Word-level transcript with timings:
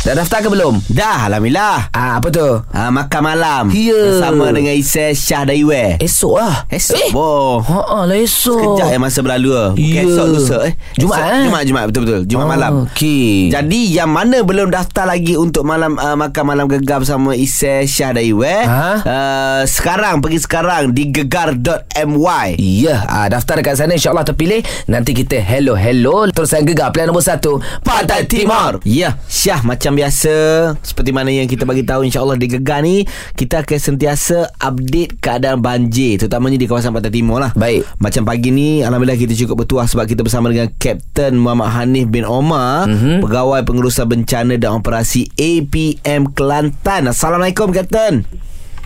Dah 0.00 0.16
daftar 0.16 0.40
ke 0.40 0.48
belum? 0.48 0.80
Dah 0.88 1.28
Alhamdulillah. 1.28 1.92
Ah, 1.92 2.16
apa 2.16 2.32
tu? 2.32 2.40
ha, 2.64 2.88
Makan 2.88 3.20
malam. 3.20 3.64
Ya. 3.68 3.92
Bersama 3.92 4.48
dengan 4.48 4.72
Isai 4.72 5.12
Syah 5.12 5.44
dari 5.44 5.60
Weh 5.60 6.00
Esok 6.00 6.40
lah. 6.40 6.64
Esok 6.66 6.96
eh? 6.96 7.10
Boh. 7.12 7.60
Ha 7.60 8.08
lah 8.08 8.16
esok. 8.16 8.80
Kejap 8.80 8.88
yang 8.90 9.04
masa 9.04 9.20
berlalu 9.20 9.52
lah. 9.52 9.76
Bukan 9.76 9.84
Ya. 9.92 10.00
esok 10.02 10.26
lusa 10.26 10.56
eh. 10.64 10.72
Jumaat, 10.96 11.20
esok, 11.20 11.28
eh? 11.28 11.42
Jumaat 11.44 11.64
Jumaat. 11.68 11.86
Betul-betul 11.92 12.20
Jumaat 12.24 12.40
Ah, 12.40 12.50
malam. 12.50 12.72
okey. 12.88 13.52
Jadi 13.52 13.80
yang 13.92 14.08
mana 14.08 14.40
belum 14.40 14.68
daftar 14.68 15.04
lagi 15.04 15.36
Untuk 15.36 15.62
malam 15.62 15.94
uh, 15.94 16.16
Makan 16.16 16.44
malam 16.46 16.64
gegar 16.66 16.98
Bersama 16.98 17.36
Isai 17.36 17.84
Syah 17.84 18.10
dari 18.10 18.32
Weh 18.32 18.64
Ha? 18.64 18.90
uh, 18.98 19.62
Sekarang 19.64 20.24
Pergi 20.24 20.40
sekarang 20.40 20.90
Di 20.90 21.12
gegar.my 21.12 22.56
Ya, 22.56 23.04
ah, 23.04 23.28
daftar 23.28 23.60
dekat 23.60 23.76
sana 23.76 23.92
insyaAllah 23.92 24.24
terpilih. 24.24 24.64
Nanti 24.86 25.12
kita 25.12 25.36
hello 25.36 25.74
hello. 25.74 26.24
Terusan 26.26 26.64
gegar 26.64 26.88
pilihan 26.88 27.08
nombor 27.08 27.20
satu. 27.22 27.60
Pantai 27.80 28.24
Timur. 28.24 28.80
Ya, 28.82 29.20
Syah 29.26 29.60
macam 29.60 29.89
biasa 29.92 30.34
seperti 30.80 31.10
mana 31.10 31.28
yang 31.28 31.44
kita 31.44 31.62
bagi 31.62 31.82
tahu 31.82 32.02
insya-Allah 32.02 32.34
di 32.34 32.46
Gegar 32.46 32.80
ni 32.80 33.02
kita 33.32 33.60
akan 33.60 33.78
sentiasa 33.78 34.50
update 34.56 35.18
keadaan 35.18 35.58
banjir 35.58 36.16
terutamanya 36.16 36.56
di 36.56 36.66
kawasan 36.66 36.90
Pantai 36.90 37.10
Timur 37.10 37.38
lah. 37.38 37.50
Baik. 37.52 37.86
Macam 37.96 38.22
pagi 38.22 38.50
ni 38.50 38.80
alhamdulillah 38.80 39.16
kita 39.16 39.34
cukup 39.36 39.62
bertuah 39.62 39.84
sebab 39.84 40.04
kita 40.04 40.20
bersama 40.20 40.48
dengan 40.48 40.68
Kapten 40.72 41.36
Muhammad 41.36 41.70
Hanif 41.72 42.06
bin 42.06 42.22
Omar, 42.22 42.84
Mhm. 42.84 42.92
mm-hmm. 42.92 43.16
pegawai 43.20 43.60
pengurusan 43.62 44.06
bencana 44.06 44.54
dan 44.56 44.74
operasi 44.74 45.30
APM 45.34 46.32
Kelantan. 46.32 47.06
Assalamualaikum 47.06 47.70
Kapten. 47.70 48.26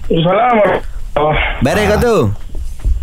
Assalamualaikum. 0.05 0.81
Oh, 1.15 1.31
Beres 1.63 1.87
kau 1.89 1.99
tu? 1.99 2.17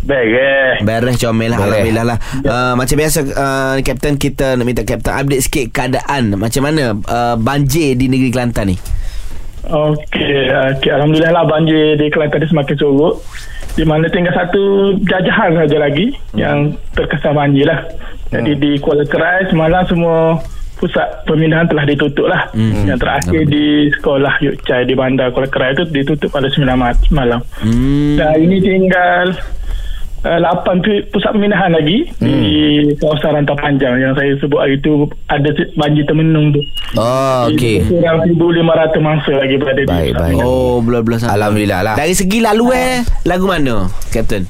Baik 0.02 0.30
eh. 0.34 0.70
Beres 0.82 1.16
comel 1.18 1.54
lah 1.54 1.58
Beres. 1.62 1.70
Alhamdulillah 1.70 2.04
lah 2.04 2.18
uh, 2.42 2.74
Macam 2.74 2.96
biasa 2.98 3.18
uh, 3.22 3.76
Kapten 3.86 4.18
kita 4.18 4.58
nak 4.58 4.66
minta 4.66 4.82
Kapten 4.82 5.14
update 5.14 5.42
sikit 5.46 5.64
keadaan 5.70 6.34
Macam 6.34 6.62
mana 6.66 6.94
uh, 6.94 7.34
banjir 7.38 7.94
di 7.94 8.10
negeri 8.10 8.34
Kelantan 8.34 8.74
ni 8.74 8.76
Okey, 9.62 10.50
okay. 10.50 10.90
Alhamdulillah 10.90 11.38
lah 11.38 11.44
banjir 11.46 11.94
di 11.94 12.10
Kelantan 12.10 12.42
ni 12.42 12.50
semakin 12.50 12.76
surut. 12.82 13.22
Di 13.78 13.86
mana 13.86 14.10
tinggal 14.10 14.34
satu 14.34 14.92
jajahan 15.06 15.54
saja 15.54 15.76
lagi 15.78 16.12
hmm. 16.12 16.36
yang 16.36 16.74
terkesan 16.98 17.32
banjir 17.38 17.70
lah. 17.70 17.86
Jadi 18.34 18.58
di 18.58 18.70
Kuala 18.82 19.06
Kerai 19.06 19.48
semalam 19.48 19.86
semua 19.86 20.40
pusat 20.82 21.22
pemindahan 21.30 21.70
telah 21.70 21.86
ditutup 21.86 22.26
lah. 22.26 22.50
Hmm. 22.50 22.90
Yang 22.90 23.06
terakhir 23.06 23.42
di 23.46 23.66
sekolah 23.94 24.34
Yuk 24.42 24.56
Chai 24.66 24.82
di 24.82 24.98
bandar 24.98 25.30
Kuala 25.30 25.46
Kerai 25.46 25.78
itu 25.78 25.86
ditutup 25.88 26.34
pada 26.34 26.50
9 26.50 26.66
Mac 26.74 26.98
malam. 27.14 27.40
Hmm. 27.62 28.18
Dan 28.18 28.34
ini 28.42 28.56
tinggal 28.58 29.38
uh, 30.24 30.38
8 30.38 30.84
tu- 30.84 31.04
pusat 31.10 31.30
pemindahan 31.34 31.70
lagi 31.74 32.08
hmm. 32.18 32.26
di 32.42 32.42
kawasan 32.98 33.42
Rantau 33.42 33.56
Panjang 33.58 33.98
yang 33.98 34.12
saya 34.14 34.34
sebut 34.38 34.58
hari 34.58 34.78
itu 34.78 35.06
ada 35.28 35.50
banjir 35.74 36.04
termenung 36.06 36.54
tu. 36.54 36.60
Oh, 36.98 37.50
okey 37.52 37.88
Kurang 37.88 38.28
1,500 38.28 39.00
mangsa 39.00 39.32
lagi 39.36 39.54
berada 39.58 39.80
di 39.82 39.88
Baik, 39.88 40.12
pusat 40.12 40.22
baik. 40.22 40.36
Oh, 40.44 40.76
belah-belah 40.84 41.18
sana. 41.18 41.32
Alhamdulillah 41.40 41.80
lah 41.82 41.94
Dari 41.96 42.14
segi 42.14 42.38
lalu 42.44 42.64
eh, 42.76 43.00
lagu 43.26 43.46
mana, 43.48 43.88
Kapten? 44.12 44.44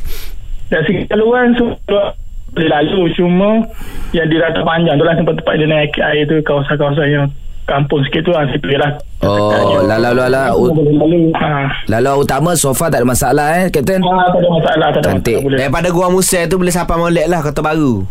Dari 0.68 0.84
segi 0.88 1.00
keluhan 1.08 1.54
semua 1.56 2.16
boleh 2.52 2.68
lalu 2.68 3.08
cuma 3.16 3.64
yang 4.12 4.28
di 4.28 4.36
Rantau 4.36 4.60
Panjang 4.60 5.00
tu 5.00 5.04
lah 5.08 5.16
tempat-tempat 5.16 5.54
dia 5.56 5.68
naik 5.68 5.96
air 5.96 6.28
tu 6.28 6.36
kawasan-kawasan 6.44 7.08
yang 7.08 7.26
kampung 7.72 8.00
sikit 8.04 8.20
tu 8.22 8.30
lah 8.30 8.44
situ 8.46 8.66
je 8.66 8.76
lah. 8.76 8.92
Oh, 9.22 9.80
lalau 9.80 10.12
lalau 10.12 10.68
Semua 10.68 10.76
boleh 10.76 10.94
lalu. 10.98 11.20
Ha. 11.32 11.48
Lalau 11.88 12.20
utama 12.20 12.52
sofa 12.52 12.90
tak 12.90 13.00
ada 13.00 13.08
masalah 13.08 13.46
eh 13.56 13.70
Kapten 13.70 14.02
Ha, 14.02 14.12
tak 14.28 14.40
ada 14.42 14.48
masalah, 14.50 14.88
tak 14.90 15.00
ada 15.00 15.06
Cantik. 15.08 15.40
masalah. 15.40 15.58
Daripada 15.62 15.88
Gua 15.88 16.06
Musa 16.10 16.40
tu 16.44 16.58
boleh 16.58 16.74
sapa 16.74 16.94
molek 16.94 17.26
lah 17.26 17.40
kota 17.40 17.62
baru. 17.62 18.02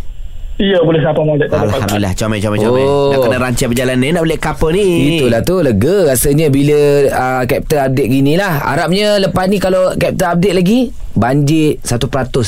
Ya, 0.56 0.78
boleh 0.78 1.02
siapa 1.02 1.18
mau 1.18 1.34
tak 1.36 1.50
ada 1.50 1.58
masalah. 1.58 1.74
Alhamdulillah, 1.74 2.14
comel 2.14 2.38
comel 2.38 2.60
comel. 2.62 2.86
Oh. 2.86 3.10
Nak 3.10 3.20
kena 3.26 3.38
rancang 3.42 3.70
perjalanan 3.74 4.10
nak 4.14 4.24
balik 4.24 4.40
kapal 4.40 4.70
ni. 4.72 4.88
Itulah 5.18 5.42
tu 5.42 5.56
lega 5.58 5.96
rasanya 6.08 6.48
bila 6.48 6.80
uh, 7.10 7.42
Kapten 7.50 7.80
update 7.82 8.10
gini 8.12 8.34
lah 8.38 8.54
Harapnya 8.62 9.18
lepas 9.18 9.50
ni 9.50 9.58
kalau 9.58 9.90
Kapten 9.98 10.28
update 10.28 10.54
lagi 10.54 10.80
Banjir 11.14 11.78
1% 11.78 12.02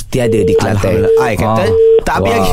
tiada 0.05 0.39
di 0.39 0.53
Kelantan 0.53 1.03
Alhamdulillah. 1.03 1.21
Ai, 1.21 1.33
Kapten. 1.35 1.71
Tak 2.03 2.19
habis 2.19 2.31
lagi. 2.33 2.51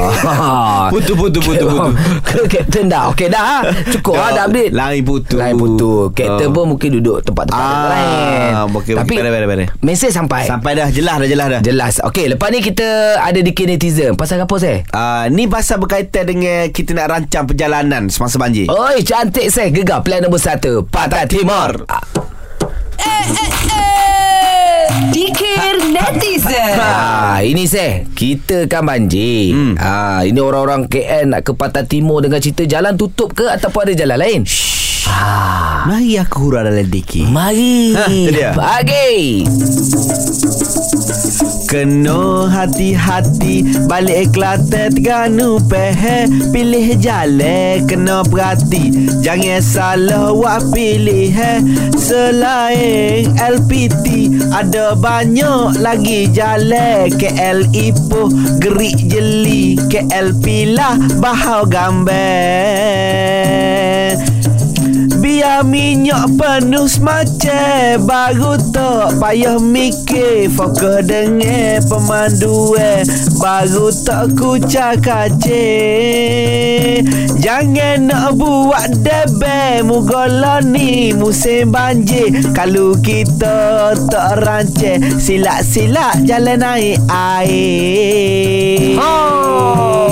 Putu, 0.94 1.12
putu, 1.14 1.38
putu, 1.40 1.64
putu. 1.64 1.90
Kalau 2.26 2.44
Kapten 2.46 2.84
dah 2.86 3.10
Okey 3.10 3.26
dah 3.26 3.66
Cukup 3.90 4.14
lah 4.14 4.30
dah 4.32 4.44
update 4.44 4.70
Lain 4.70 5.02
putu. 5.02 5.34
Lain 5.34 5.54
putu 5.54 5.90
Kapten 6.12 6.46
Oh. 6.46 6.52
pun 6.52 6.64
mungkin 6.68 6.88
duduk 6.92 7.18
tempat-tempat 7.20 7.58
Ah, 7.58 7.86
lain 7.88 8.70
okey. 8.72 8.94
Tapi 8.94 9.12
Beres, 9.12 9.30
beres, 9.32 9.48
beres. 9.48 9.68
Mesej 9.80 10.10
sampai 10.10 10.46
Sampai 10.46 10.74
dah 10.74 10.86
jelas 10.88 11.14
dah 11.16 11.26
jelas 11.26 11.46
dah. 11.48 11.60
Jelas 11.60 11.94
Okey 12.00 12.26
lepas 12.28 12.48
ni 12.48 12.58
kita 12.60 12.86
Ada 13.18 13.38
di 13.38 13.50
netizen 13.50 14.14
Pasal 14.14 14.38
apa 14.38 14.54
saya? 14.56 14.86
Uh, 14.90 15.26
ni 15.28 15.46
pasal 15.46 15.78
berkaitan 15.78 16.24
dengan 16.24 16.70
kita 16.70 16.90
nak 16.92 17.10
rancang 17.10 17.44
perjalanan 17.44 18.06
semasa 18.06 18.38
banjir. 18.38 18.66
Oi 18.66 19.02
cantik 19.02 19.50
saya 19.50 19.68
Gegar 19.68 20.02
plan 20.02 20.22
nombor 20.22 20.38
1 20.38 20.62
Pantai 20.86 21.26
Timur 21.26 21.86
Ah, 21.86 22.06
Dikir 23.26 23.89
ini 27.50 27.66
saya 27.66 28.06
Kita 28.14 28.70
kan 28.70 28.86
banjir. 28.86 29.50
Hmm. 29.50 29.74
ha, 29.74 30.22
Ini 30.22 30.38
orang-orang 30.38 30.86
KL 30.86 31.34
Nak 31.34 31.42
ke 31.42 31.52
Pantai 31.52 31.82
Timur 31.84 32.22
Dengan 32.22 32.38
cerita 32.38 32.62
jalan 32.62 32.94
tutup 32.94 33.34
ke 33.34 33.50
Ataupun 33.50 33.90
ada 33.90 33.94
jalan 33.98 34.18
lain? 34.18 34.40
Ha. 35.10 35.90
Mari 35.90 36.20
aku 36.20 36.52
hurah 36.52 36.62
dalam 36.62 36.86
dikit. 36.86 37.26
Mari. 37.26 37.96
Ha, 37.96 38.06
dia. 38.30 38.50
Pagi 38.54 39.42
Kena 41.66 42.46
hati-hati 42.46 43.86
Balik 43.90 44.34
Kelantan 44.34 44.90
Terengganu 44.94 45.58
pehe. 45.66 46.30
Pilih 46.54 46.94
jalan 47.00 47.86
Kena 47.90 48.22
perhati 48.22 48.90
Jangan 49.24 49.58
salah 49.62 50.30
Wak 50.30 50.70
pilih 50.70 51.30
he. 51.32 51.54
Selain 51.96 53.30
LPT 53.34 54.30
Ada 54.50 54.98
banyak 54.98 55.78
lagi 55.78 56.26
jalan. 56.30 57.06
KL 57.14 57.70
Ipoh 57.70 58.30
Gerik 58.58 58.98
jeli. 59.06 59.78
KL 59.88 60.34
Pilah 60.42 60.98
Bahau 61.22 61.62
gambar 61.66 62.10
Biar 65.40 65.64
minyak 65.64 66.36
penuh 66.36 66.84
semacam. 66.84 67.96
Baru 68.04 68.60
tak 68.76 69.16
payah 69.16 69.56
mikir. 69.56 70.52
Fokus 70.52 71.00
dengan 71.08 71.80
pemanduan. 71.88 73.08
Baru 73.40 73.88
tak 73.88 74.36
kucak 74.36 75.00
kacir. 75.00 75.48
Jangan 77.40 78.12
nak 78.12 78.36
buat 78.36 78.92
debel. 79.00 79.80
Mugola 79.88 80.60
ni 80.60 81.16
musim 81.16 81.72
banjir. 81.72 82.36
Kalau 82.52 82.92
kita 83.00 83.96
tak 84.12 84.44
rancang 84.44 85.00
Silap-silap 85.16 86.20
jalan 86.28 86.60
naik 86.60 87.00
air. 87.08 89.00
Oh 89.00 90.09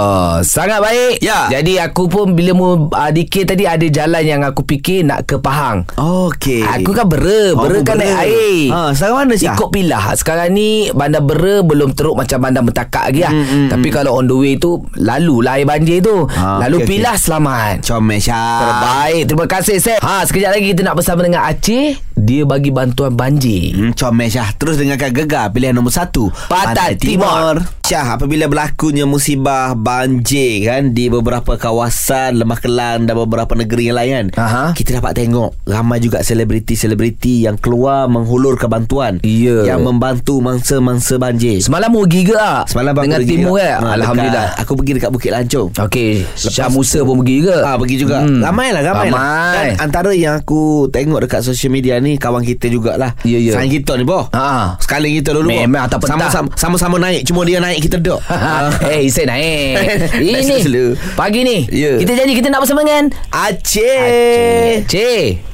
Ha, 0.00 0.08
sangat 0.40 0.80
baik. 0.80 1.20
Ya. 1.20 1.52
Jadi 1.52 1.76
aku 1.76 2.08
pun 2.08 2.32
bila 2.32 2.52
mu 2.52 2.68
uh, 2.88 3.10
dikir 3.10 3.44
tadi 3.44 3.68
ada 3.68 3.84
jalan 3.84 4.24
yang 4.24 4.40
aku 4.40 4.64
fikir 4.64 5.04
nak 5.04 5.28
ke 5.28 5.36
Pahang. 5.36 5.84
Okey 5.92 6.64
Aku 6.64 6.90
kan 6.90 7.04
bera, 7.04 7.52
Oh, 7.52 7.60
bera 7.60 7.84
kan 7.84 7.94
bera. 7.94 8.08
naik 8.08 8.16
air. 8.24 8.60
Ha, 8.70 8.80
sekarang 8.90 9.16
mana, 9.20 9.34
Syah? 9.36 9.52
Ikut 9.52 9.68
pilah. 9.68 10.04
Sekarang 10.14 10.48
ni 10.50 10.68
bandar 10.90 11.20
bera 11.20 11.60
belum 11.60 11.92
teruk 11.92 12.16
macam 12.16 12.38
bandar 12.40 12.62
mentakak 12.62 13.04
lagi 13.06 13.20
lah. 13.20 13.28
Hmm, 13.30 13.44
hmm, 13.44 13.68
Tapi 13.68 13.88
kalau 13.90 14.16
on 14.16 14.24
the 14.24 14.32
way 14.34 14.56
tu 14.56 14.80
lalulah 14.96 15.54
air 15.54 15.68
banjir 15.68 16.00
tu. 16.00 16.24
Ha, 16.24 16.64
Lalu 16.64 16.76
okey. 16.78 16.88
pilah 16.88 17.16
selamat. 17.16 17.84
Comel 17.84 18.18
Syah 18.18 18.56
Terbaik. 18.58 19.22
Terima 19.26 19.46
kasih 19.46 19.76
Seth. 19.76 20.00
Ha, 20.00 20.24
sekejap 20.24 20.50
lagi 20.50 20.66
kita 20.70 20.80
nak 20.82 20.96
bersama 20.96 21.20
dengan 21.20 21.44
Aceh. 21.44 21.92
Dia 22.16 22.44
bagi 22.44 22.68
bantuan 22.70 23.12
banjir. 23.12 23.72
Hmm, 23.72 23.92
comel 23.92 24.28
Syah 24.28 24.52
Terus 24.54 24.76
dengarkan 24.76 25.08
Gegar 25.10 25.48
Pilihan 25.50 25.72
nombor 25.72 25.88
satu 25.90 26.28
Pantai 26.46 26.92
Timur. 26.94 27.60
Syah 27.82 28.14
apabila 28.14 28.46
berlakunya 28.46 29.02
musibah 29.02 29.72
banjir 29.90 30.52
kan 30.64 30.82
Di 30.90 31.10
beberapa 31.10 31.54
kawasan 31.54 32.38
Lemah 32.38 32.58
Kelang 32.58 33.04
Dan 33.04 33.14
beberapa 33.16 33.52
negeri 33.52 33.90
yang 33.90 33.98
lain 33.98 34.10
kan 34.10 34.26
Aha. 34.38 34.64
Kita 34.72 34.94
dapat 34.96 35.16
tengok 35.16 35.66
Ramai 35.66 35.98
juga 35.98 36.22
selebriti-selebriti 36.22 37.44
Yang 37.44 37.56
keluar 37.60 38.06
menghulurkan 38.06 38.70
bantuan 38.70 39.12
Ya. 39.20 39.66
Yang 39.66 39.80
membantu 39.82 40.38
mangsa-mangsa 40.38 41.18
banjir 41.18 41.58
Semalam 41.58 41.90
pergi 41.90 42.20
ke 42.22 42.34
tak? 42.34 42.70
Semalam 42.70 42.92
aku 42.92 43.04
Dengan 43.04 43.20
timur 43.20 43.56
juga. 43.56 43.66
kan? 43.66 43.80
Ha, 43.80 43.88
Alhamdulillah. 43.96 44.46
dekat- 44.46 44.60
Aku 44.62 44.72
pergi 44.76 44.92
dekat 44.94 45.10
Bukit 45.10 45.30
Lancung 45.32 45.68
Okey, 45.74 46.12
Syah 46.36 46.70
Musa 46.70 47.02
pun 47.02 47.18
pergi 47.18 47.36
ke? 47.42 47.56
Ah 47.60 47.74
pergi 47.74 47.96
juga. 47.96 48.22
Hmm. 48.22 48.40
Ramai 48.40 48.68
lah, 48.70 48.82
ramai, 48.84 49.08
Ramai. 49.08 49.16
lah. 49.16 49.52
Dan 49.52 49.66
antara 49.80 50.10
yang 50.12 50.36
aku 50.36 50.86
tengok 50.88 51.24
dekat 51.24 51.40
social 51.42 51.72
media 51.72 51.96
ni 51.96 52.14
kawan 52.14 52.42
kita 52.42 52.68
jugalah. 52.68 53.16
Ya, 53.24 53.40
ya. 53.40 53.56
Sayang 53.56 53.72
kita 53.72 53.96
ni, 53.96 54.04
boh. 54.04 54.28
Ha. 54.30 54.76
Sekali 54.78 55.16
kita 55.16 55.32
dulu, 55.32 55.48
boh. 55.48 55.60
Memang, 55.60 55.88
tak. 55.88 56.04
Sama-sama 56.04 56.48
sama-sama 56.54 56.96
naik, 56.98 57.24
cuma 57.24 57.42
dia 57.42 57.58
naik 57.58 57.80
kita 57.80 57.96
duduk. 57.96 58.20
Eh, 58.82 59.06
naik. 59.06 59.72
Naik 59.74 59.79
Ini 60.20 60.96
pagi 61.16 61.40
ni. 61.42 61.56
Ya. 61.70 61.96
Kita 61.96 62.12
janji 62.16 62.34
kita 62.36 62.48
nak 62.52 62.64
bersama 62.64 62.84
dengan 62.84 63.08
Aceh. 63.32 64.84
Cik. 64.86 65.50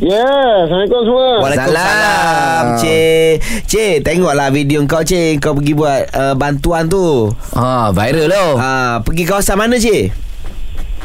Ya, 0.00 0.24
Assalamualaikum 0.64 1.02
semua. 1.04 1.28
Waalaikumsalam 1.44 1.84
Salam. 1.84 2.64
Cik 2.80 3.34
Cik 3.68 3.94
tengoklah 4.00 4.48
video 4.48 4.80
kau 4.88 5.04
Cik 5.04 5.44
Kau 5.44 5.52
pergi 5.52 5.76
buat 5.76 6.08
uh, 6.16 6.32
bantuan 6.40 6.88
tu 6.88 7.28
Ha, 7.52 7.92
viral 7.92 8.32
tu. 8.32 8.46
ha, 8.56 9.04
Pergi 9.04 9.28
kawasan 9.28 9.60
mana 9.60 9.76
Cik? 9.76 10.08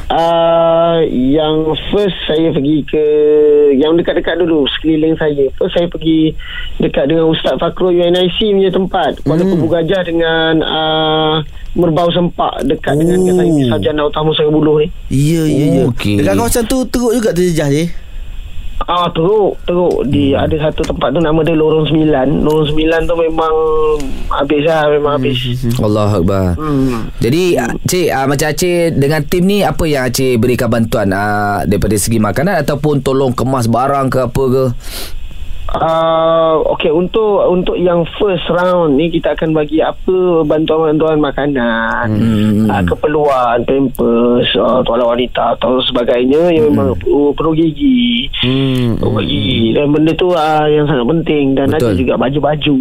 Uh, 0.05 1.01
yang 1.11 1.73
first 1.89 2.13
saya 2.29 2.53
pergi 2.53 2.85
ke 2.85 3.03
yang 3.73 3.97
dekat-dekat 3.97 4.37
dulu 4.37 4.69
sekeliling 4.77 5.17
saya. 5.17 5.49
First 5.57 5.75
saya 5.75 5.89
pergi 5.89 6.29
dekat 6.77 7.09
dengan 7.09 7.33
Ustaz 7.33 7.57
Fakrul 7.57 7.97
UNIC 7.97 8.37
punya 8.37 8.69
tempat. 8.69 9.17
Kuala 9.25 9.41
hmm. 9.41 9.51
Kubu 9.57 9.65
Gajah 9.65 10.05
dengan 10.05 10.61
uh, 10.61 11.41
Merbau 11.75 12.07
Sempak 12.10 12.63
dekat 12.63 12.95
oh. 12.95 13.00
dengan 13.04 13.19
kata 13.27 13.44
Sarjana 13.75 14.01
Utama 14.07 14.31
Sarabuluh 14.31 14.80
ni. 14.80 14.88
Ya 15.12 15.44
ya 15.44 15.66
ya 15.75 15.83
Okey. 15.92 16.24
Dekat 16.24 16.33
kawasan 16.39 16.63
tu 16.72 16.88
teruk 16.88 17.12
juga 17.12 17.36
terjejah 17.36 17.68
Cik 17.68 17.89
Ah 18.86 19.07
teruk 19.16 19.56
teruk 19.63 20.04
di 20.12 20.36
ada 20.36 20.51
satu 20.60 20.83
tempat 20.83 21.16
tu 21.16 21.24
nama 21.24 21.39
dia 21.48 21.56
Lorong 21.56 21.88
9. 21.88 22.44
Lorong 22.44 22.68
9 22.75 23.07
tu 23.07 23.16
memang 23.16 23.54
habis 24.27 24.62
lah 24.68 24.92
memang 24.92 25.16
habis. 25.16 25.63
Allah 25.80 26.12
Akbar. 26.12 26.60
Hmm. 26.60 27.07
Jadi 27.24 27.56
Cik 27.88 28.07
uh, 28.12 28.25
Macam 28.27 28.48
Aceh 28.51 28.92
Dengan 28.94 29.24
tim 29.25 29.44
ni 29.48 29.63
Apa 29.63 29.88
yang 29.88 30.12
Aceh 30.12 30.38
berikan 30.38 30.68
bantuan 30.68 31.10
uh, 31.16 31.63
Daripada 31.63 31.95
segi 31.95 32.19
makanan 32.19 32.62
Ataupun 32.62 33.00
tolong 33.01 33.31
kemas 33.31 33.66
barang 33.72 34.12
ke 34.12 34.19
apa 34.27 34.44
ke 34.51 34.63
Uh, 35.75 36.63
okay 36.72 36.88
untuk 36.88 37.51
untuk 37.51 37.75
yang 37.75 38.07
first 38.16 38.48
round 38.48 38.95
ni 38.95 39.12
kita 39.12 39.36
akan 39.36 39.51
bagi 39.51 39.83
apa 39.83 40.48
bantuan-bantuan 40.48 41.19
makanan 41.19 42.07
hmm. 42.16 42.72
uh, 42.72 42.80
keperluan 42.88 43.60
pampers 43.68 44.48
uh, 44.56 44.80
tuala 44.88 45.12
wanita 45.12 45.60
atau 45.60 45.83
sebagainya 45.83 46.48
yang 46.56 46.72
hmm. 46.72 46.75
memang 46.80 46.88
perlu, 46.95 47.36
perlu 47.36 47.51
gigi 47.60 48.31
hmm. 48.39 49.04
perlu 49.04 49.19
gigi 49.27 49.75
dan 49.75 49.92
benda 49.92 50.16
tu 50.16 50.31
uh, 50.31 50.63
yang 50.63 50.88
sangat 50.88 51.07
penting 51.12 51.45
dan 51.60 51.68
betul. 51.68 51.92
ada 51.92 52.00
juga 52.00 52.13
baju-baju 52.24 52.75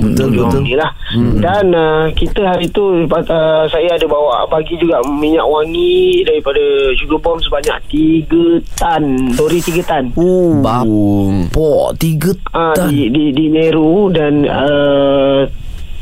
betul-betul 0.00 0.62
betul. 0.64 0.80
Lah. 0.80 0.90
Hmm. 1.12 1.36
dan 1.44 1.64
uh, 1.76 2.08
kita 2.16 2.40
hari 2.56 2.72
tu 2.72 3.04
uh, 3.04 3.64
saya 3.68 4.00
ada 4.00 4.06
bawa 4.08 4.48
bagi 4.48 4.80
juga 4.80 5.04
minyak 5.12 5.44
wangi 5.44 6.24
daripada 6.24 6.62
sugar 6.96 7.20
bomb 7.20 7.40
sebanyak 7.44 7.76
3 8.24 8.80
tan 8.80 9.04
lori 9.36 9.60
3 9.60 9.84
tan 9.84 10.04
oh, 10.16 10.56
bapak 10.64 12.00
3 12.00 12.29
Ah, 12.52 12.72
getah. 12.74 12.86
Uh, 12.86 12.90
di, 12.90 13.10
di, 13.10 13.24
di 13.34 13.44
Nehru 13.50 14.10
dan 14.14 14.46
uh, 14.46 15.42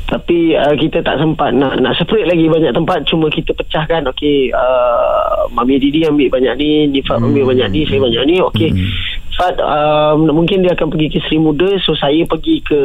tapi 0.09 0.57
uh, 0.57 0.73
kita 0.73 1.05
tak 1.05 1.21
sempat 1.21 1.53
nak 1.53 1.77
nak 1.85 1.93
spread 2.01 2.25
lagi 2.25 2.49
banyak 2.49 2.73
tempat. 2.73 3.05
Cuma 3.05 3.29
kita 3.29 3.53
pecahkan 3.53 4.09
okey 4.17 4.57
uh, 4.57 5.45
mami 5.53 5.77
didi 5.77 6.09
ambil 6.09 6.33
banyak 6.33 6.55
ni 6.57 6.89
nifat 6.89 7.21
hmm. 7.21 7.29
ambil 7.29 7.45
banyak 7.53 7.69
ni 7.69 7.81
saya 7.85 8.01
banyak 8.01 8.25
ni. 8.25 8.37
Okey. 8.41 8.71
Hmm. 8.73 8.89
fat 9.37 9.55
um, 9.61 10.27
mungkin 10.33 10.65
dia 10.65 10.73
akan 10.73 10.89
pergi 10.89 11.13
ke 11.13 11.19
Sri 11.29 11.37
Muda. 11.37 11.77
So 11.85 11.93
saya 11.93 12.25
pergi 12.25 12.65
ke 12.65 12.81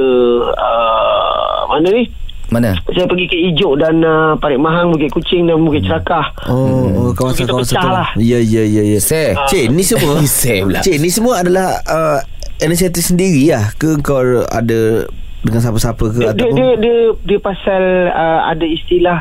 uh, 0.52 1.60
mana 1.72 1.90
ni? 1.96 2.06
Mana? 2.52 2.76
Saya 2.86 3.08
pergi 3.10 3.26
ke 3.26 3.38
Ijuk 3.50 3.82
dan 3.82 4.04
uh, 4.04 4.36
Parit 4.38 4.62
Mahang 4.62 4.94
Bukit 4.94 5.10
Kucing 5.10 5.50
dan 5.50 5.64
Bukit 5.64 5.88
Cerakah 5.90 6.30
oh, 6.52 6.54
oh 6.54 7.10
hmm. 7.10 7.18
kawasan-kawasan 7.18 7.80
kawasan 7.80 7.82
tu. 7.82 7.90
Lah. 7.90 8.10
ya 8.20 8.40
ya 8.44 8.64
ya. 8.68 8.84
Ya 8.84 9.00
Uh, 9.34 9.48
cik 9.48 9.66
ni 9.72 9.82
semua 9.82 10.20
Sir 10.28 10.68
pula. 10.68 10.80
Cik 10.84 10.98
ni 11.00 11.10
semua 11.10 11.40
adalah 11.40 11.80
uh, 11.88 12.20
inisiatif 12.64 13.04
sendiri 13.06 13.48
lah 13.48 13.72
ke 13.76 14.00
kau 14.00 14.20
ada 14.42 15.06
dengan 15.42 15.60
siapa-siapa 15.60 16.04
ke 16.08 16.18
dia, 16.18 16.26
dia, 16.26 16.32
ataupun 16.34 16.56
dia, 16.56 16.68
dia, 16.78 16.96
dia 17.22 17.40
pasal 17.40 17.82
uh, 18.10 18.42
ada 18.48 18.66
istilah 18.66 19.20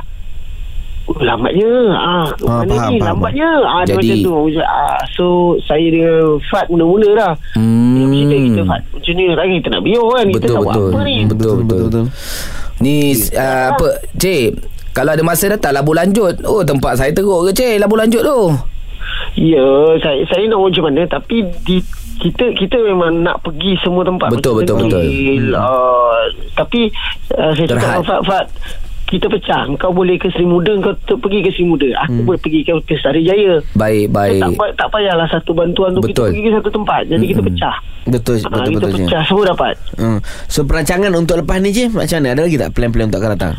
Oh, 1.03 1.19
lambatnya. 1.19 1.67
Ah, 1.91 2.31
Ah, 2.47 2.63
mana 2.63 2.79
faham, 2.79 2.91
ni 2.95 2.97
faham, 2.97 3.19
lambatnya. 3.19 3.51
Ah, 3.67 3.83
dia 3.83 3.99
Jadi- 3.99 4.23
macam 4.23 4.23
tu. 4.23 4.35
Ah, 4.63 5.03
so 5.11 5.25
saya 5.59 5.83
dengan 5.83 6.39
Fat 6.47 6.71
mula-mula 6.71 7.09
dah 7.13 7.33
Hmm. 7.59 7.99
dia 7.99 8.07
cerita 8.07 8.37
kita 8.39 8.61
Fat 8.63 8.81
macam 8.87 9.13
ni. 9.13 9.25
Lagi 9.27 9.53
kita 9.59 9.69
nak 9.69 9.83
biar 9.83 10.05
kan. 10.07 10.25
Kita 10.25 10.37
Betul 10.39 10.47
nak 10.47 10.63
buat 10.63 10.75
betul. 10.79 10.87
apa 10.87 10.99
ni. 11.03 11.17
Betul 11.27 11.55
betul. 11.67 12.05
Ni 12.79 12.95
uh, 13.35 13.67
apa? 13.75 13.89
Cik 14.15 14.49
kalau 14.95 15.11
ada 15.11 15.23
masa 15.27 15.45
datang 15.51 15.75
Labu 15.75 15.91
Lanjut. 15.91 16.35
Oh 16.47 16.63
tempat 16.63 16.95
saya 16.95 17.11
teruk 17.11 17.51
ke 17.51 17.53
Cik? 17.53 17.83
Labu 17.83 17.99
Lanjut 17.99 18.23
tu. 18.23 18.39
Ya 19.35 19.67
saya 19.99 20.23
saya 20.31 20.47
nak 20.47 20.63
macam 20.63 20.87
mana 20.87 21.03
tapi 21.11 21.43
di 21.67 21.83
kita 22.23 22.55
kita 22.55 22.79
memang 22.79 23.21
nak 23.21 23.43
pergi 23.43 23.75
semua 23.83 24.07
tempat 24.07 24.31
Betul, 24.31 24.63
Macam 24.63 24.79
betul, 24.79 25.03
Degil, 25.03 25.51
uh, 25.51 26.23
tapi 26.55 26.87
uh, 27.35 27.51
saya 27.51 27.67
cakap 27.67 27.77
Terhad. 27.77 27.91
dengan 27.93 28.07
Fat 28.07 28.21
Fat 28.23 28.47
kita 29.05 29.29
pecah 29.29 29.69
Kau 29.77 29.93
boleh 29.93 30.17
ke 30.17 30.31
Seri 30.31 30.47
Muda 30.47 30.73
Kau 30.79 30.95
ter- 30.97 31.19
pergi 31.19 31.43
ke 31.43 31.51
Seri 31.51 31.67
Muda 31.67 31.85
Aku 32.01 32.23
boleh 32.23 32.39
pergi 32.39 32.63
ke, 32.63 32.73
ke 32.81 32.97
Sari 32.97 33.21
Jaya 33.21 33.61
Baik 33.75 34.07
So, 34.07 34.15
baik 34.15 34.39
tak, 34.39 34.51
pa- 34.55 34.75
tak 34.75 34.89
payahlah 34.89 35.29
satu 35.29 35.51
bantuan 35.53 35.93
tu 35.93 36.01
Betul. 36.01 36.09
kita 36.09 36.33
pergi 36.33 36.41
ke 36.41 36.51
satu 36.55 36.71
tempat. 36.73 37.03
Jadi 37.05 37.25
kita 37.27 37.43
pecah. 37.43 37.77
Betul 38.03 38.35
Ha, 38.35 38.49
betul 38.49 38.63
kita 38.65 38.79
betul. 38.79 38.91
Cik. 38.91 39.05
pecah 39.05 39.23
semua 39.23 39.45
dapat. 39.45 39.75
Hmm. 39.95 40.19
So 40.47 40.65
perancangan 40.65 41.13
untuk 41.13 41.37
lepas 41.39 41.59
ni 41.59 41.71
je 41.71 41.85
macam 41.87 42.17
mana? 42.19 42.29
Ada 42.31 42.43
lagi 42.43 42.57
tak 42.57 42.71
plan-plan 42.73 43.07
untuk 43.07 43.21
akan 43.21 43.31
datang? 43.37 43.55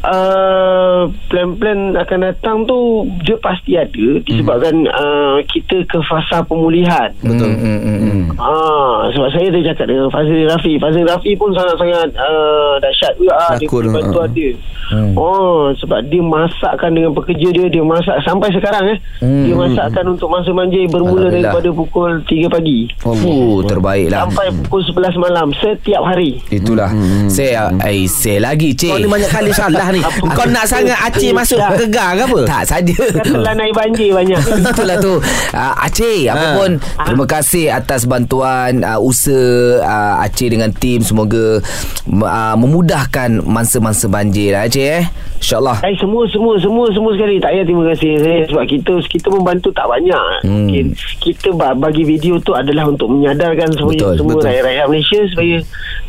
Uh, 0.00 1.12
plan-plan 1.28 1.92
akan 2.00 2.18
datang 2.32 2.64
tu 2.64 3.04
dia 3.28 3.36
pasti 3.44 3.76
ada 3.76 4.08
disebabkan 4.24 4.88
uh, 4.88 5.44
kita 5.44 5.84
ke 5.84 5.98
fasa 6.08 6.40
pemulihan. 6.48 7.12
Betul. 7.20 7.52
Hmm, 7.52 7.80
hmm, 7.80 7.98
hmm. 8.00 8.22
Ah, 8.40 9.12
sebab 9.12 9.28
saya 9.36 9.52
dah 9.52 9.62
cakap 9.72 9.86
dengan 9.92 10.08
Fazil 10.08 10.48
Rafi. 10.48 10.80
Fazil 10.80 11.04
Rafi 11.04 11.32
pun 11.36 11.52
sangat-sangat 11.52 12.08
uh, 12.16 12.74
dahsyat 12.80 13.12
juga 13.20 13.32
ah, 13.36 13.54
dia 13.60 13.68
Takut, 13.68 13.84
punya 13.84 13.94
bantuan 14.00 14.28
ah. 14.28 14.32
dia. 14.32 14.52
Hmm. 14.92 15.14
Oh, 15.16 15.72
sebab 15.78 16.04
dia 16.12 16.20
masakkan 16.20 16.92
dengan 16.92 17.16
pekerja 17.16 17.48
dia, 17.48 17.66
dia 17.72 17.80
masak 17.80 18.16
sampai 18.28 18.52
sekarang 18.52 18.84
eh. 18.92 18.98
Hmm, 19.24 19.44
Dia 19.48 19.54
hmm, 19.56 19.62
masakkan 19.64 20.04
untuk 20.04 20.28
masa 20.28 20.50
manjai 20.52 20.84
bermula 20.90 21.32
daripada 21.32 21.68
pukul 21.72 22.20
3 22.28 22.52
pagi. 22.52 22.90
Oh 23.08 23.64
terbaik 23.64 24.12
lah 24.12 24.28
Sampai 24.28 24.52
pukul 24.52 24.82
11 24.84 25.16
malam 25.16 25.48
setiap 25.56 26.02
hari. 26.04 26.42
Itulah 26.52 26.92
Saya 27.30 27.72
Eh 27.88 28.04
saya 28.04 28.52
lagi 28.52 28.76
Cik 28.76 28.90
Kau 28.92 29.00
ni 29.00 29.08
banyak 29.08 29.30
kali 29.32 29.50
salah 29.54 29.81
ni. 29.88 30.00
Kau 30.30 30.46
nak 30.46 30.64
sangat 30.64 30.94
Aceh 31.00 31.30
masuk 31.30 31.58
Tak. 31.58 31.74
gegar 31.80 32.10
ke 32.12 32.22
apa? 32.22 32.38
Tak 32.44 32.62
saja 32.64 32.94
Katalah 32.94 33.54
naik 33.54 33.74
banjir 33.80 34.10
banyak. 34.10 34.38
Itulah 34.70 34.96
tu 34.98 35.18
uh, 35.50 35.74
Aceh 35.76 36.18
Apa 36.26 36.44
Ha. 36.44 36.54
pun 36.54 36.70
Terima 36.78 37.24
kasih 37.24 37.64
atas 37.68 38.04
bantuan 38.04 38.80
uh, 38.80 38.98
Usaha 38.98 39.40
uh, 39.80 40.20
Aceh 40.20 40.46
dengan 40.46 40.70
tim 40.70 41.00
Semoga 41.00 41.58
uh, 42.04 42.54
Memudahkan 42.54 43.40
Masa-masa 43.40 44.06
banjir 44.06 44.52
lah 44.52 44.66
Aceh 44.66 44.82
eh 44.82 45.04
InsyaAllah 45.38 45.82
Eh 45.82 45.96
semua 45.96 46.22
semua 46.28 46.54
semua 46.56 46.86
semua 46.88 47.10
sekali 47.12 47.36
tak 47.36 47.50
payah 47.50 47.64
terima 47.64 47.84
kasih 47.88 48.10
saya 48.16 48.38
sebab 48.46 48.62
kita 48.64 48.92
kita 49.02 49.26
membantu 49.28 49.68
tak 49.70 49.86
banyak. 49.86 50.22
Hmm. 50.40 50.70
Mungkin 50.70 50.86
kita 51.18 51.50
ba- 51.50 51.74
bagi 51.74 52.04
video 52.04 52.38
tu 52.38 52.52
adalah 52.52 52.86
untuk 52.86 53.10
menyadarkan 53.10 53.66
semua 53.72 53.90
Betul, 53.90 54.14
semua 54.14 54.32
betul. 54.32 54.46
rakyat-rakyat 54.46 54.86
Malaysia 54.86 55.20
supaya 55.26 55.56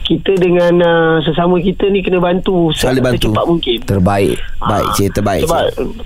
kita 0.04 0.36
dengan 0.36 0.74
uh, 0.78 1.16
sesama 1.20 1.58
kita 1.58 1.88
ni 1.88 2.00
kena 2.00 2.20
bantu 2.20 2.70
Saling 2.72 3.00
bantu. 3.00 3.32
secepat 3.32 3.46
mungkin. 3.46 3.78
Terbaik. 3.82 4.36
Baik, 4.60 4.86
Ah, 4.86 4.94
Cik, 4.94 5.10
terbaik, 5.14 5.44
Sebab 5.44 5.64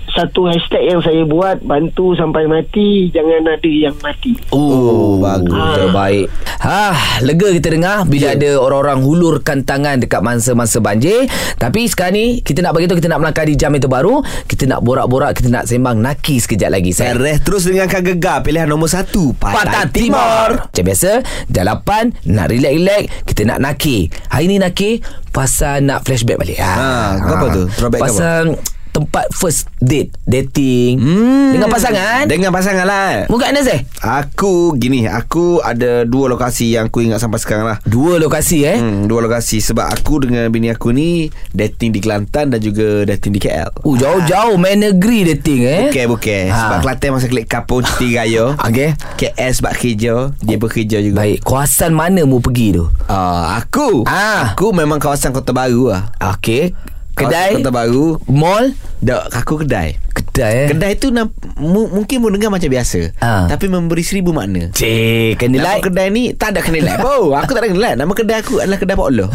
satu 0.08 0.40
hashtag 0.46 0.82
yang 0.84 0.98
saya 0.98 1.22
buat 1.22 1.62
bantu 1.62 2.10
sampai 2.12 2.42
mati 2.44 3.06
jangan 3.08 3.42
ada 3.44 3.68
yang 3.68 3.94
mati. 3.98 4.34
Oh, 4.50 5.18
bagus. 5.18 5.54
Ah. 5.54 5.74
Terbaik. 5.76 6.26
Ha, 6.58 6.82
Lega 7.22 7.54
kita 7.54 7.70
dengar 7.70 8.02
Bila 8.02 8.34
ada 8.34 8.50
orang-orang 8.58 8.98
Hulurkan 8.98 9.62
tangan 9.62 10.02
Dekat 10.02 10.18
masa-masa 10.20 10.78
banjir. 10.78 11.30
Tapi 11.54 11.86
sekarang 11.86 12.14
ni 12.14 12.26
Kita 12.42 12.60
nak 12.60 12.74
beritahu 12.74 12.98
Kita 12.98 13.06
nak 13.06 13.22
melangkah 13.22 13.46
di 13.46 13.54
jam 13.54 13.70
itu 13.72 13.86
baru. 13.86 14.18
Kita 14.42 14.66
nak 14.66 14.82
borak-borak 14.82 15.38
Kita 15.38 15.48
nak 15.48 15.64
sembang 15.64 15.98
Naki 15.98 16.36
sekejap 16.36 16.70
lagi 16.72 16.90
Saya 16.90 17.14
Beres 17.14 17.38
terus 17.40 17.62
dengan 17.62 17.86
Kak 17.86 18.02
Gegar. 18.04 18.42
Pilihan 18.42 18.66
nombor 18.66 18.90
satu 18.90 19.30
Patah 19.32 19.86
Timur. 19.88 20.66
Macam 20.66 20.82
biasa 20.82 21.22
Jalapan 21.46 22.10
Nak 22.26 22.46
relax-relax 22.50 23.02
Kita 23.22 23.46
nak 23.46 23.58
naki 23.60 23.87
Hari 24.28 24.46
ni 24.46 24.56
naki 24.60 25.00
Pasal 25.28 25.86
nak 25.86 26.02
flashback 26.02 26.40
balik. 26.40 26.58
Ha, 26.58 27.14
apa 27.14 27.46
tu? 27.52 27.62
Throwback 27.78 28.00
Pasal 28.02 28.58
Tempat 28.98 29.30
first 29.30 29.70
date 29.78 30.10
Dating. 30.26 30.98
Hmm. 30.98 31.54
Dengan 31.54 31.70
pasangan? 31.70 32.26
Dengan 32.26 32.50
pasangan 32.50 32.82
lah. 32.82 33.30
Bukan 33.30 33.46
Anas 33.54 33.70
eh? 33.70 33.86
Aku 34.02 34.74
Gini 34.74 35.06
Aku 35.06 35.62
ada 35.62 36.02
dua 36.02 36.26
lokasi 36.26 36.74
Yang 36.74 36.90
aku 36.90 37.06
ingat 37.06 37.22
sampai 37.22 37.38
sekarang 37.38 37.70
lah. 37.70 37.78
Dua 37.86 38.18
lokasi 38.18 38.66
eh? 38.66 38.74
Hmm, 38.82 39.06
dua 39.06 39.22
lokasi. 39.22 39.62
Sebab 39.62 39.86
aku 39.86 40.26
dengan 40.26 40.50
bini 40.50 40.74
aku 40.74 40.90
ni 40.90 41.30
dating 41.54 41.94
di 41.94 42.02
Kelantan 42.02 42.50
dan 42.50 42.58
juga 42.58 43.06
dating 43.06 43.38
di 43.38 43.40
KL. 43.40 43.86
Oh 43.86 43.94
jauh-jauh. 43.94 44.58
Main 44.58 44.82
negeri 44.82 45.30
dating 45.30 45.62
eh? 45.62 45.82
Bukan 45.94 46.18
bukan. 46.18 46.46
Ha. 46.50 46.58
Sebab 46.58 46.78
Kelantan 46.82 47.08
masa 47.14 47.26
klik 47.30 47.46
kapur 47.46 47.86
cuti 47.86 48.18
raya. 48.18 48.58
Okey. 48.66 48.98
KL 49.14 49.52
sebab 49.54 49.72
kerja. 49.78 50.14
Dia 50.42 50.56
bekerja 50.58 50.98
juga. 50.98 51.22
Baik. 51.22 51.46
Kawasan 51.46 51.94
mana 51.94 52.26
mu 52.26 52.42
pergi 52.42 52.74
tu? 52.74 52.90
Uh, 53.06 53.62
Aku. 53.62 54.02
Ah. 54.10 54.58
Aku 54.58 54.74
memang 54.74 54.98
kawasan 54.98 55.30
Kota 55.30 55.54
Baru 55.54 55.94
lah. 55.94 56.10
Okey 56.18 56.74
Kedai 57.18 57.58
Kota 57.58 57.72
Baru. 57.74 58.22
Mall 58.30 58.72
Dek, 59.02 59.30
aku 59.34 59.62
kedai 59.66 59.94
Kedai 60.38 60.54
eh 60.56 60.68
Kedai 60.70 60.92
tu 60.94 61.10
nam, 61.10 61.26
mu, 61.54 61.90
mungkin 61.90 62.16
pun 62.18 62.30
dengar 62.30 62.48
macam 62.48 62.68
biasa 62.68 63.10
Ah. 63.18 63.44
Tapi 63.46 63.66
memberi 63.66 64.00
seribu 64.00 64.30
makna 64.30 64.70
Cik 64.70 65.34
Kena 65.36 65.58
Nama 65.58 65.66
like 65.68 65.82
kedai 65.84 66.08
ni 66.08 66.30
tak 66.32 66.54
ada 66.54 66.60
kena 66.60 66.78
like 66.80 67.00
Oh, 67.00 67.32
aku 67.32 67.50
tak 67.50 67.60
ada 67.60 67.68
kena. 67.68 67.90
Nama 67.96 68.12
kedai 68.12 68.38
aku 68.38 68.58
adalah 68.58 68.76
kedai 68.76 68.94
Pak 68.94 69.06
Allah. 69.08 69.28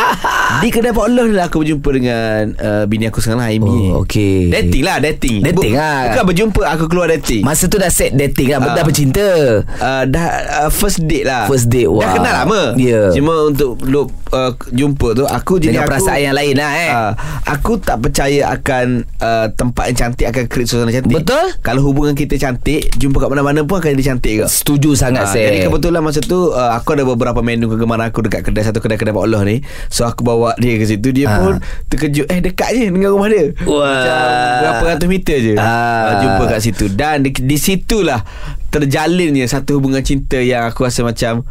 Di 0.62 0.68
kedai 0.68 0.90
Pak 0.90 1.04
Allah 1.04 1.26
lah 1.28 1.44
aku 1.46 1.60
berjumpa 1.60 1.88
dengan 1.90 2.40
uh, 2.54 2.84
bini 2.84 3.04
aku 3.04 3.18
sekarang 3.18 3.40
lah, 3.40 3.50
Amy. 3.50 3.90
Oh, 3.90 4.02
okey. 4.02 4.48
Dating 4.48 4.82
lah, 4.82 4.96
dating. 5.00 5.40
Dating 5.42 5.72
Bu- 5.72 5.78
lah. 5.78 5.98
Bukan 6.08 6.24
berjumpa, 6.26 6.62
aku 6.68 6.84
keluar 6.86 7.06
dating. 7.10 7.42
Masa 7.42 7.66
tu 7.66 7.76
dah 7.76 7.88
set 7.88 8.12
dating 8.12 8.48
lah 8.48 8.58
Dah 8.64 8.74
Ah. 8.76 8.84
bercinta 8.84 9.26
Uh, 9.76 10.02
dah 10.04 10.26
uh, 10.58 10.70
first 10.70 11.02
date 11.02 11.24
lah 11.24 11.46
First 11.46 11.66
date, 11.66 11.86
Dah 11.86 11.96
wah. 11.96 12.12
kenal 12.12 12.34
lama 12.36 12.62
Ya. 12.76 13.10
Cuma 13.10 13.46
untuk 13.46 13.80
look, 13.82 14.12
uh, 14.30 14.52
Jumpa 14.68 15.08
tu 15.12 15.24
Aku 15.24 15.56
jadi 15.56 15.72
Dengan 15.72 15.82
aku, 15.82 15.90
perasaan 15.90 16.20
yang 16.22 16.34
lain 16.34 16.54
lah 16.54 16.70
eh 16.74 16.90
Uh, 16.92 17.12
aku 17.44 17.72
tak 17.78 17.98
percaya 17.98 18.50
akan 18.50 18.86
uh, 19.18 19.46
tempat 19.50 19.84
yang 19.88 19.96
cantik 19.98 20.26
akan 20.36 20.44
create 20.46 20.68
suasana 20.68 20.92
cantik. 20.92 21.16
Betul. 21.16 21.46
Kalau 21.58 21.80
hubungan 21.82 22.12
kita 22.12 22.36
cantik, 22.36 22.92
jumpa 22.92 23.16
kat 23.18 23.28
mana-mana 23.28 23.64
pun 23.64 23.76
akan 23.76 23.96
jadi 23.96 24.04
cantik 24.06 24.32
ke. 24.36 24.46
Setuju 24.46 24.92
sangat 24.92 25.24
Ah, 25.24 25.28
saya 25.28 25.48
Jadi 25.48 25.64
kebetulan 25.64 25.98
masa 25.98 26.20
tu 26.20 26.50
uh, 26.50 26.76
Aku 26.76 26.92
ada 26.92 27.02
beberapa 27.02 27.40
menu 27.40 27.66
kegemaran 27.66 28.04
aku 28.04 28.20
Dekat 28.20 28.42
kedai 28.42 28.62
Satu 28.62 28.78
kedai-kedai 28.78 29.10
Pak 29.10 29.22
Allah 29.22 29.42
ni 29.42 29.56
So 29.86 30.04
aku 30.04 30.20
bawa 30.20 30.52
dia 30.56 30.74
ke 30.74 30.84
situ 30.84 31.08
Dia 31.08 31.26
Ah. 31.26 31.38
pun 31.40 31.54
terkejut 31.86 32.26
Eh 32.26 32.38
dekat 32.38 32.68
je 32.70 32.86
dengan 32.86 33.10
rumah 33.10 33.26
dia 33.26 33.56
Wah. 33.62 33.80
Macam 33.80 34.14
berapa 34.60 34.84
ratus 34.92 35.08
meter 35.08 35.36
je 35.40 35.54
Ah. 35.54 35.64
uh, 35.64 36.14
Jumpa 36.20 36.42
kat 36.48 36.60
situ 36.60 36.84
Dan 36.88 37.22
di, 37.22 37.32
di 37.32 37.56
situlah 37.56 38.20
Terjalinnya 38.68 39.46
satu 39.46 39.78
hubungan 39.78 40.02
cinta 40.02 40.36
Yang 40.36 40.62
aku 40.68 40.84
rasa 40.84 41.00
macam 41.00 41.46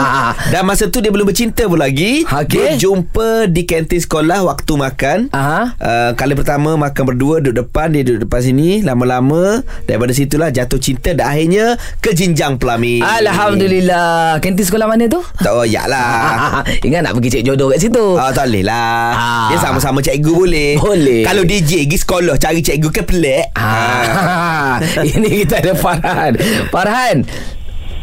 Dan 0.48 0.64
masa 0.64 0.88
tu 0.88 0.98
dia 0.98 1.08
belum 1.08 1.25
bercinta 1.25 1.64
pun 1.64 1.76
lagi. 1.76 2.25
Dia 2.48 2.72
jumpa 2.75 3.46
di 3.46 3.62
kantin 3.62 4.00
sekolah 4.00 4.40
Waktu 4.42 4.72
makan 4.75 5.18
Aha. 5.30 5.76
uh, 5.76 6.10
Kali 6.12 6.32
pertama 6.32 6.72
makan 6.75 7.04
berdua 7.06 7.38
Duduk 7.38 7.62
depan 7.62 7.92
Dia 7.92 8.00
duduk 8.00 8.25
depan 8.25 8.40
sini 8.40 8.80
Lama-lama 8.80 9.60
Daripada 9.84 10.16
situlah 10.16 10.48
Jatuh 10.48 10.80
cinta 10.80 11.12
Dan 11.12 11.28
akhirnya 11.28 11.76
Ke 12.00 12.16
jenjang 12.16 12.56
pelamin 12.56 13.04
Alhamdulillah. 13.04 14.40
Kantin 14.40 14.64
sekolah 14.64 14.88
mana 14.88 15.04
tu? 15.04 15.20
Tak 15.36 15.52
royak 15.52 15.84
lah 15.84 16.64
Ingat 16.86 17.00
nak 17.02 17.12
pergi 17.12 17.28
cek 17.30 17.44
jodoh 17.44 17.68
kat 17.68 17.78
situ. 17.78 18.16
Ah, 18.16 18.32
tak 18.32 18.48
boleh 18.48 18.64
lah 18.64 19.12
Ah. 19.12 19.46
Dia 19.52 19.60
sama-sama 19.60 20.00
cikgu 20.00 20.32
boleh 20.32 20.70
Boleh. 20.80 21.22
Kalau 21.22 21.44
DJ 21.44 21.84
pergi 21.84 21.98
sekolah 21.98 22.34
Cari 22.36 22.64
cikgu 22.64 22.88
ke 22.88 23.02
pelik 23.04 23.52
Ah. 23.52 24.44
Ini 25.12 25.28
kita 25.42 25.54
ada 25.58 25.72
Farhan. 25.74 26.32
Farhan, 26.68 27.16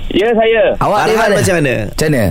Ya 0.09 0.29
saya. 0.31 0.75
awak 0.77 0.99
Farhan 1.05 1.17
mana? 1.25 1.35
macam 1.35 1.53
mana? 1.57 1.73
Macam 1.87 2.07
mana? 2.07 2.25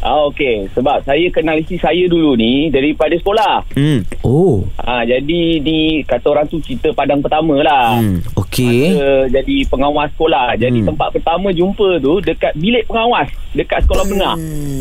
Ah 0.00 0.16
okey, 0.26 0.64
sebab 0.72 1.04
saya 1.04 1.28
kenal 1.28 1.60
isteri 1.60 1.76
saya 1.76 2.04
dulu 2.06 2.32
ni 2.32 2.72
daripada 2.72 3.12
sekolah. 3.12 3.60
Hmm. 3.70 4.00
Oh, 4.22 4.64
Ah 4.78 5.04
jadi 5.04 5.60
ni 5.60 5.78
kata 6.02 6.24
orang 6.26 6.48
tu 6.48 6.56
cerita 6.58 6.88
padang 6.90 7.20
pertama 7.20 7.60
lah. 7.60 8.00
Hmm. 8.00 8.24
okey. 8.34 8.96
Jadi 9.28 9.68
pengawas 9.68 10.08
sekolah. 10.10 10.56
Jadi 10.56 10.80
tempat 10.82 11.12
pertama 11.12 11.52
jumpa 11.52 12.00
tu 12.00 12.16
dekat 12.18 12.56
bilik 12.56 12.88
pengawas 12.88 13.28
dekat 13.52 13.84
sekolah 13.84 14.04
menengah. 14.06 14.36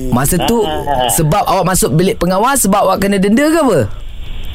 Masa 0.09 0.39
tu 0.41 0.63
Ah. 0.63 1.11
sebab 1.11 1.43
awak 1.43 1.67
masuk 1.67 1.91
bilik 1.91 2.15
pengawas 2.15 2.63
sebab 2.63 2.79
awak 2.81 3.03
kena 3.03 3.19
denda 3.19 3.43
ke 3.45 3.59
apa? 3.59 3.79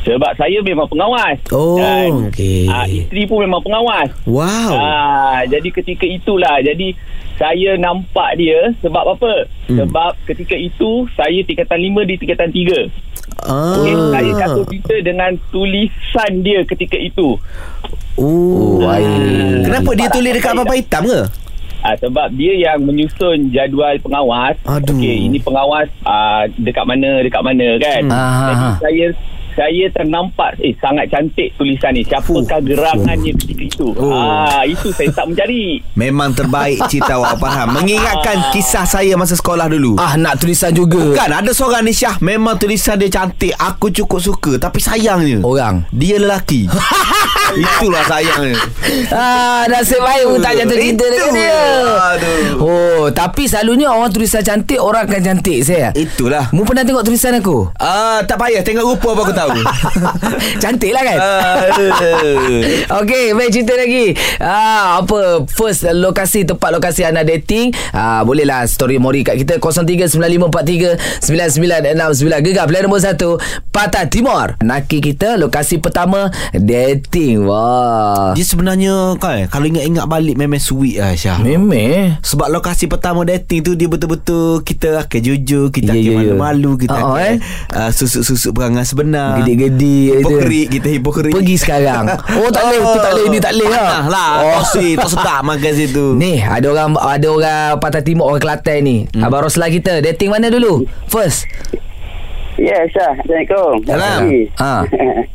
Sebab 0.04 0.36
saya 0.36 0.60
memang 0.60 0.84
pengawas. 0.84 1.40
Oh, 1.48 1.80
Dan, 1.80 2.28
okey. 2.28 2.68
ah, 2.68 2.84
isteri 2.84 3.24
pun 3.24 3.40
memang 3.40 3.64
pengawas. 3.64 4.12
Wow 4.28 4.76
Ah, 4.76 5.40
jadi 5.48 5.64
ketika 5.72 6.04
itulah 6.04 6.60
jadi 6.60 6.92
saya 7.34 7.74
nampak 7.74 8.36
dia 8.36 8.70
sebab 8.78 9.16
apa? 9.16 9.48
Hmm. 9.66 9.80
Sebab 9.80 10.12
ketika 10.28 10.54
itu 10.54 11.08
saya 11.16 11.40
tingkatan 11.40 11.80
5 11.80 12.04
di 12.04 12.14
tingkatan 12.20 12.52
3. 12.52 12.84
ah. 13.42 13.80
Okay, 13.80 13.94
saya 14.12 14.30
jatuh 14.38 14.64
cinta 14.68 14.96
dengan 15.00 15.30
tulisan 15.48 16.30
dia 16.44 16.60
ketika 16.62 17.00
itu. 17.00 17.40
Oh, 18.14 18.78
baik. 18.78 19.08
Kenapa 19.66 19.90
dia 19.96 20.08
tulis 20.08 20.30
dekat 20.30 20.52
apa-apa 20.54 20.74
hitam 20.76 21.02
ke? 21.02 21.20
Ah, 21.80 21.96
sebab 21.96 22.32
dia 22.32 22.54
yang 22.54 22.80
menyusun 22.80 23.48
jadual 23.50 23.96
pengawas. 24.00 24.56
Aduh. 24.64 24.94
Okey, 24.94 25.28
ini 25.28 25.36
pengawas 25.36 25.88
ah, 26.04 26.44
dekat 26.54 26.84
mana 26.84 27.20
dekat 27.20 27.40
mana 27.40 27.68
kan. 27.76 28.02
Hmm. 28.04 28.12
Ah, 28.12 28.28
Jadi 28.44 28.54
ah. 28.62 28.76
saya 28.80 29.06
saya 29.54 29.86
ternampak 29.88 30.58
eh 30.58 30.74
sangat 30.76 31.08
cantik 31.08 31.54
tulisan 31.54 31.90
ni. 31.90 32.02
Siapakah 32.02 32.60
gerangannya 32.60 33.32
ketika 33.34 33.64
itu? 33.64 33.86
Oh. 33.94 34.10
Ah, 34.10 34.62
itu 34.62 34.90
saya 34.90 35.10
tak 35.10 35.26
mencari. 35.26 35.78
Memang 36.00 36.30
terbaik 36.30 36.78
cerita 36.86 37.14
awak 37.14 37.38
faham 37.42 37.70
Mengingatkan 37.72 38.50
kisah 38.50 38.82
saya 38.82 39.14
masa 39.14 39.34
sekolah 39.34 39.66
dulu 39.66 39.94
Ah, 39.96 40.14
nak 40.14 40.36
tulisan 40.36 40.70
juga. 40.70 41.14
Kan 41.14 41.30
ada 41.30 41.50
seorang 41.50 41.80
ni 41.80 41.90
Syah 41.90 42.18
Memang 42.18 42.56
tulisan 42.56 42.96
dia 42.96 43.08
cantik 43.08 43.54
Aku 43.54 43.88
cukup 43.88 44.18
suka 44.18 44.58
Tapi 44.58 44.78
sayangnya 44.78 45.40
Orang. 45.40 45.86
Dia 45.90 46.18
lelaki 46.18 46.66
Itulah 47.54 48.02
sayangnya 48.04 48.58
Ah, 49.08 49.64
nasib 49.66 49.98
baik 49.98 50.24
pun 50.26 50.38
tak 50.38 50.54
jatuh 50.56 50.76
cinta 50.76 51.04
dengan 51.04 51.28
Itu. 51.28 51.36
dia. 51.36 51.60
Aduh. 52.10 52.52
Oh, 52.58 53.04
tapi 53.10 53.44
selalunya 53.44 53.88
orang 53.88 54.10
tulisan 54.10 54.40
cantik, 54.40 54.76
orang 54.76 55.04
akan 55.04 55.20
cantik 55.20 55.58
saya. 55.60 55.90
Itulah 55.92 56.50
Mu 56.50 56.62
pernah 56.62 56.82
tengok 56.82 57.02
tulisan 57.02 57.34
aku? 57.34 57.70
Ah, 57.76 58.22
tak 58.22 58.36
payah 58.36 58.60
tengok 58.60 58.84
rupa 58.86 59.08
apa 59.12 59.20
aku 59.22 59.32
tahu. 59.44 59.58
Cantik 60.62 60.90
lah 60.90 61.02
kan? 61.04 61.18
Ah, 61.18 61.56
Okey, 63.00 63.32
baik 63.32 63.50
cerita 63.50 63.74
lagi. 63.76 64.14
Ah, 64.38 64.98
apa 64.98 65.44
first 65.48 65.84
lokasi 65.86 66.44
tempat 66.44 66.70
lokasi 66.70 67.04
anda 67.04 67.22
dating? 67.22 67.72
Ah, 67.90 68.22
bolehlah 68.22 68.64
story 68.64 68.96
mori 68.96 69.20
kat 69.20 69.36
kita 69.36 69.60
0395439969 69.60 72.44
Gegar 72.44 72.64
plan 72.66 72.82
nombor 72.82 73.00
1 73.00 73.16
Pantai 73.70 74.06
Timur. 74.06 74.54
Naki 74.60 75.00
kita 75.00 75.36
lokasi 75.36 75.78
pertama 75.78 76.30
dating. 76.52 77.44
Wah. 77.44 78.32
Dia 78.32 78.44
sebenarnya 78.44 79.16
kan 79.18 79.46
kalau 79.48 79.66
ingat-ingat 79.66 80.04
balik 80.06 80.34
memang 80.34 80.58
sweet 80.58 80.98
lah 80.98 81.14
Syah. 81.14 81.38
Memeh. 81.40 82.16
Sebab 82.22 82.50
lokasi 82.50 82.86
pertama 82.86 83.24
dating 83.24 83.60
tu 83.60 83.72
dia 83.74 83.86
betul-betul 83.86 84.62
kita 84.62 85.00
akan 85.00 85.20
jujur, 85.20 85.68
kita 85.68 85.86
Ya, 85.86 85.94
akan 85.94 86.00
ya, 86.00 86.10
ya. 86.10 86.16
malu-malu, 86.34 86.70
kita 86.76 86.94
Oh, 86.94 87.14
akan 87.14 87.20
eh. 87.20 87.34
uh, 87.70 87.90
susuk-susuk 87.90 88.52
perangai 88.52 88.84
sebenar. 88.84 89.33
Gedi-gedi 89.42 89.96
Hipokrit, 90.20 90.66
kita 90.70 90.88
hipokrit. 90.90 91.34
Pergi 91.34 91.56
sekarang. 91.58 92.04
Oh 92.44 92.50
tak 92.50 92.66
boleh, 92.66 92.80
tu 92.82 92.98
tak 93.00 93.12
boleh, 93.14 93.26
ni 93.30 93.38
tak 93.40 93.52
boleh 93.56 93.68
lah. 93.70 94.04
Lah. 94.10 94.30
Oh. 94.42 94.44
Oh. 94.44 94.60
Tosi, 94.60 94.98
tak 94.98 95.08
sedap 95.10 95.40
makan 95.46 95.72
situ. 95.72 96.06
Ni 96.22 96.42
ada 96.42 96.66
orang 96.66 96.98
ada 96.98 97.28
orang 97.30 97.64
Pantai 97.78 98.02
Timur 98.02 98.28
orang 98.28 98.42
Kelantan 98.42 98.78
ni. 98.84 98.96
Hmm. 99.14 99.22
Abang 99.24 99.46
Rosla 99.46 99.70
kita 99.70 100.02
dating 100.02 100.34
mana 100.34 100.50
dulu? 100.50 100.84
First. 101.08 101.46
Ya, 102.54 102.86
Syah. 102.86 103.18
Assalamualaikum. 103.18 103.72
Salam. 103.82 104.20
Ha. 104.62 104.72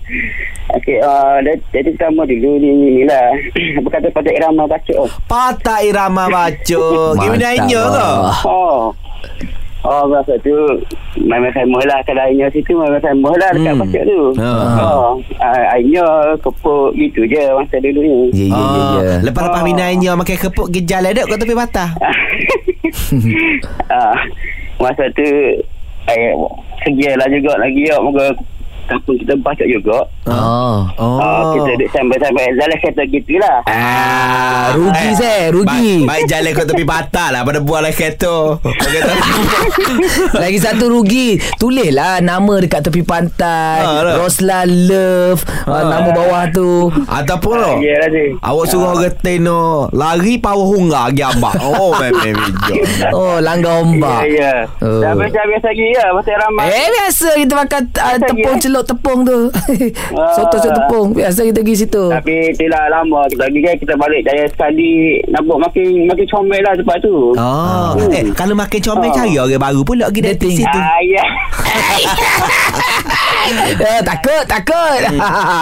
Okey, 0.79 1.01
uh, 1.01 1.41
jadi 1.73 1.89
pertama 1.97 2.29
dulu 2.29 2.61
ni, 2.61 2.69
ni 2.77 3.03
lah. 3.03 3.33
Apa 3.81 3.87
kata 3.99 4.07
pada 4.13 4.29
irama 4.29 4.69
baca. 4.69 4.93
Oh. 5.01 5.09
Patah 5.25 5.81
irama 5.81 6.29
bacok. 6.29 7.17
Gimana 7.19 7.41
nanya 7.41 7.81
ke? 7.89 7.99
ah. 7.99 8.37
Oh. 8.45 8.79
Oh, 9.79 10.03
masa 10.05 10.35
tu 10.43 10.51
main-main 11.17 11.55
famous 11.55 11.87
lah. 11.87 12.03
Kalau 12.03 12.19
Ainya 12.19 12.51
situ 12.51 12.75
main-main 12.75 12.99
famous 12.99 13.35
lah 13.35 13.49
dekat 13.51 13.71
Hmm. 13.71 13.81
Pasir 13.81 14.01
tu. 14.03 14.21
Ha. 14.35 14.51
Oh, 14.77 15.07
uh, 15.39 15.65
Ainya 15.71 16.03
kepuk 16.37 16.91
gitu 16.93 17.23
je 17.23 17.39
masa 17.49 17.79
dulu 17.79 17.99
ni. 17.99 18.17
Ya, 18.29 18.43
ya, 18.43 18.45
ya, 18.45 18.59
Ah, 18.59 18.91
ya. 18.99 19.13
Lepas-lepas 19.23 19.61
Oh. 19.61 19.65
minainya 19.65 20.11
makan 20.13 20.35
kepuk 20.37 20.67
gejal 20.69 21.01
ada 21.01 21.23
kat 21.23 21.37
tepi 21.37 21.55
patah. 21.55 21.89
ah, 23.89 24.15
masa 24.77 25.03
tu 25.11 25.23
eh, 26.05 26.31
segialah 26.81 27.27
juga 27.29 27.55
lagi 27.55 27.81
ya. 27.85 27.95
Moga 27.99 28.35
kampung 28.89 29.15
kita 29.21 29.33
baca 29.37 29.63
juga. 29.63 29.97
Oh. 30.25 30.81
Oh. 30.97 31.17
Oh. 31.21 31.53
kita 31.53 31.77
duduk 31.77 31.89
sampai-sampai 31.93 32.43
jalan 32.57 32.77
kereta 32.81 33.03
gitu 33.05 33.33
lah. 33.37 33.57
Ah, 33.69 34.73
rugi 34.73 35.09
saya, 35.13 35.53
rugi. 35.53 36.03
Baik, 36.03 36.09
baik 36.09 36.25
jalan 36.25 36.51
kat 36.57 36.65
tepi 36.65 36.85
patah 36.85 37.27
lah 37.29 37.41
pada 37.45 37.59
buah 37.61 37.81
lah 37.85 37.93
kereta. 37.93 38.57
Lagi 40.41 40.59
satu 40.59 40.89
rugi 40.89 41.39
Tulislah 41.59 42.21
nama 42.23 42.53
dekat 42.59 42.89
tepi 42.89 43.01
pantai 43.03 43.81
Ha, 43.83 44.01
lah. 44.03 44.15
Roslan 44.19 44.67
Love 44.89 45.41
ha. 45.67 45.73
Nama 45.87 46.09
bawah 46.09 46.43
tu 46.51 46.89
Ataupun 47.05 47.53
lo. 47.55 47.73
Lah 47.79 48.07
tu. 48.09 48.25
Awak 48.39 48.65
suruh 48.69 48.89
orang 48.95 49.13
teno 49.21 49.91
lari 49.93 50.39
power 50.39 50.65
hunga 50.65 51.11
lagi 51.11 51.23
abang. 51.23 51.57
Oh 51.61 51.93
memang 52.01 52.33
bijak. 52.33 53.11
Oh 53.13 53.37
langgar 53.41 53.69
Ya, 53.69 53.83
ombak 53.85 54.21
ya. 54.33 54.53
Oh. 54.81 55.01
Dah 55.03 55.13
macam 55.13 55.43
biasa 55.45 55.67
lagi 55.69 55.85
ya. 55.93 56.05
Masa 56.09 56.31
ramai. 56.33 56.65
Eh 56.71 56.87
biasa 56.89 57.27
kita 57.37 57.53
makan 57.53 57.81
uh, 57.85 58.17
tepung 58.17 58.57
je. 58.57 58.67
Celok 58.79 58.95
tepung 58.95 59.27
tu 59.27 59.51
Soto 60.39 60.55
celok 60.55 60.75
tepung 60.79 61.07
Biasa 61.11 61.43
kita 61.43 61.59
pergi 61.59 61.75
situ 61.75 62.03
Tapi 62.07 62.55
itulah 62.55 62.87
lama 62.87 63.27
kita 63.27 63.51
lagi 63.51 63.59
kan 63.59 63.75
kita 63.75 63.93
balik 63.99 64.23
jaya 64.23 64.47
sekali 64.47 65.19
nampak 65.27 65.59
makin 65.59 66.07
makin 66.07 66.25
comel 66.29 66.61
lah 66.63 66.73
tempat 66.77 66.97
tu. 67.01 67.33
Oh, 67.35 67.97
eh 68.13 68.23
kalau 68.31 68.55
makan 68.55 68.79
comel 68.79 69.09
Oh. 69.09 69.15
cari 69.17 69.41
orang 69.41 69.57
baru 69.57 69.81
pula 69.81 70.05
pergi 70.13 70.21
dating 70.21 70.61
situ. 70.61 70.77
Ah, 70.77 71.01
ya. 71.01 71.25
eh, 73.89 74.01
takut, 74.05 74.45
takut. 74.45 75.01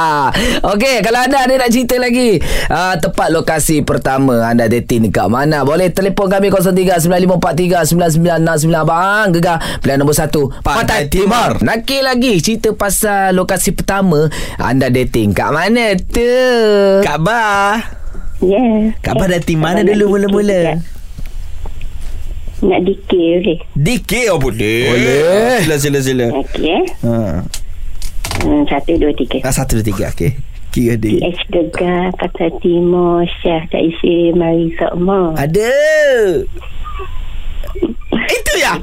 Okey, 0.75 0.99
kalau 0.99 1.23
anda 1.23 1.47
ada 1.47 1.55
nak 1.55 1.71
cerita 1.71 1.95
lagi, 1.95 2.43
uh, 2.67 2.99
tepat 2.99 3.31
lokasi 3.31 3.87
pertama 3.87 4.43
anda 4.43 4.67
dating 4.67 5.07
dekat 5.07 5.31
mana? 5.31 5.63
Boleh 5.63 5.95
telefon 5.95 6.27
kami 6.27 6.51
0395439969 6.51 8.67
bang. 8.83 9.25
Gegar 9.31 9.63
pilihan 9.79 10.03
nombor 10.03 10.19
1 10.19 10.27
Pantai 10.59 11.07
Timur. 11.07 11.63
Nakil 11.63 12.03
lagi 12.03 12.43
cerita 12.43 12.75
pasal 12.75 13.06
lokasi 13.33 13.73
pertama 13.73 14.29
anda 14.59 14.87
dating 14.91 15.33
kat 15.33 15.49
mana 15.51 15.95
tu? 15.97 16.33
Kak 17.03 17.19
Bah. 17.23 17.81
Ya. 18.43 18.93
Kak 19.01 19.17
Bah 19.17 19.27
dating 19.27 19.57
mana 19.57 19.81
dulu 19.81 20.15
mula-mula? 20.17 20.77
Nak 22.57 22.79
dikir 22.89 23.45
boleh. 23.45 23.59
Dikir 23.77 24.33
oh 24.33 24.41
boleh. 24.41 24.89
Boleh. 24.89 25.61
Sila 25.61 25.77
sila 25.77 25.99
sila. 26.01 26.25
Okey. 26.41 26.79
Ha. 27.05 27.45
Hmm, 28.37 28.61
satu, 28.69 28.97
dua, 28.97 29.13
tiga. 29.17 29.41
Ah, 29.45 29.53
satu 29.53 29.77
dua 29.77 29.85
tiga 29.85 30.05
okey. 30.13 30.37
Kira 30.73 30.97
dia. 30.97 31.21
PH 31.21 31.41
Gegar, 31.49 32.13
Pasar 32.17 32.53
Timur, 32.61 33.25
Syah 33.41 33.65
tak 33.69 33.81
isi 33.81 34.29
Mari 34.33 34.73
Sokmo. 34.77 35.33
Ada. 35.37 35.73
Itu 38.37 38.53
ya. 38.57 38.77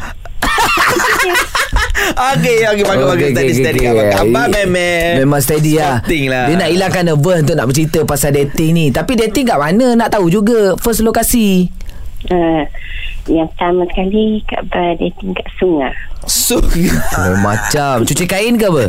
Okey, 2.15 2.69
okey 2.69 2.85
bagus 2.85 3.05
bagus 3.09 3.17
Okey, 3.17 3.29
steady 3.33 3.51
okey, 3.51 3.65
steady. 3.65 3.81
Kak 4.13 4.25
Bah 4.29 4.47
memang 4.47 5.25
Memang 5.25 5.41
steady 5.41 5.73
lah 5.81 6.05
lah. 6.05 6.45
Dia 6.47 6.55
nak 6.61 6.69
hilangkan 6.71 7.03
nervous 7.11 7.39
Untuk 7.43 7.57
nak 7.57 7.67
bercerita 7.67 8.01
pasal 8.05 8.31
dating 8.37 8.71
ni 8.77 8.87
Tapi 8.93 9.13
dating 9.17 9.49
kat 9.49 9.59
mana 9.59 9.97
Nak 9.97 10.13
tahu 10.13 10.29
juga 10.29 10.77
First 10.79 11.03
lokasi 11.03 11.71
Uh, 12.25 12.65
yang 13.29 13.45
pertama 13.53 13.85
sekali 13.93 14.41
Kak 14.49 14.65
Bar 14.73 14.97
dating 14.97 15.37
kat 15.37 15.45
sungai. 15.61 15.93
So 16.25 16.57
Lain 16.73 17.37
macam 17.45 18.09
Cuci 18.09 18.25
kain 18.25 18.57
ke 18.57 18.65
apa? 18.65 18.89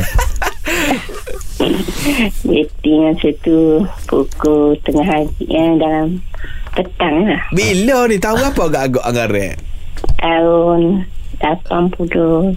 Dating 2.48 3.00
masa 3.12 3.28
tu 3.44 3.84
pukul 4.08 4.80
tengah 4.88 5.04
hari 5.04 5.28
yang 5.44 5.76
dalam 5.76 6.24
petang 6.72 7.28
lah. 7.28 7.40
Bila 7.52 8.08
ni 8.08 8.16
tahu 8.16 8.40
apa 8.40 8.62
agak-agak 8.72 9.04
anggaran 9.04 9.56
Tahun 10.16 10.80
87. 11.38 12.56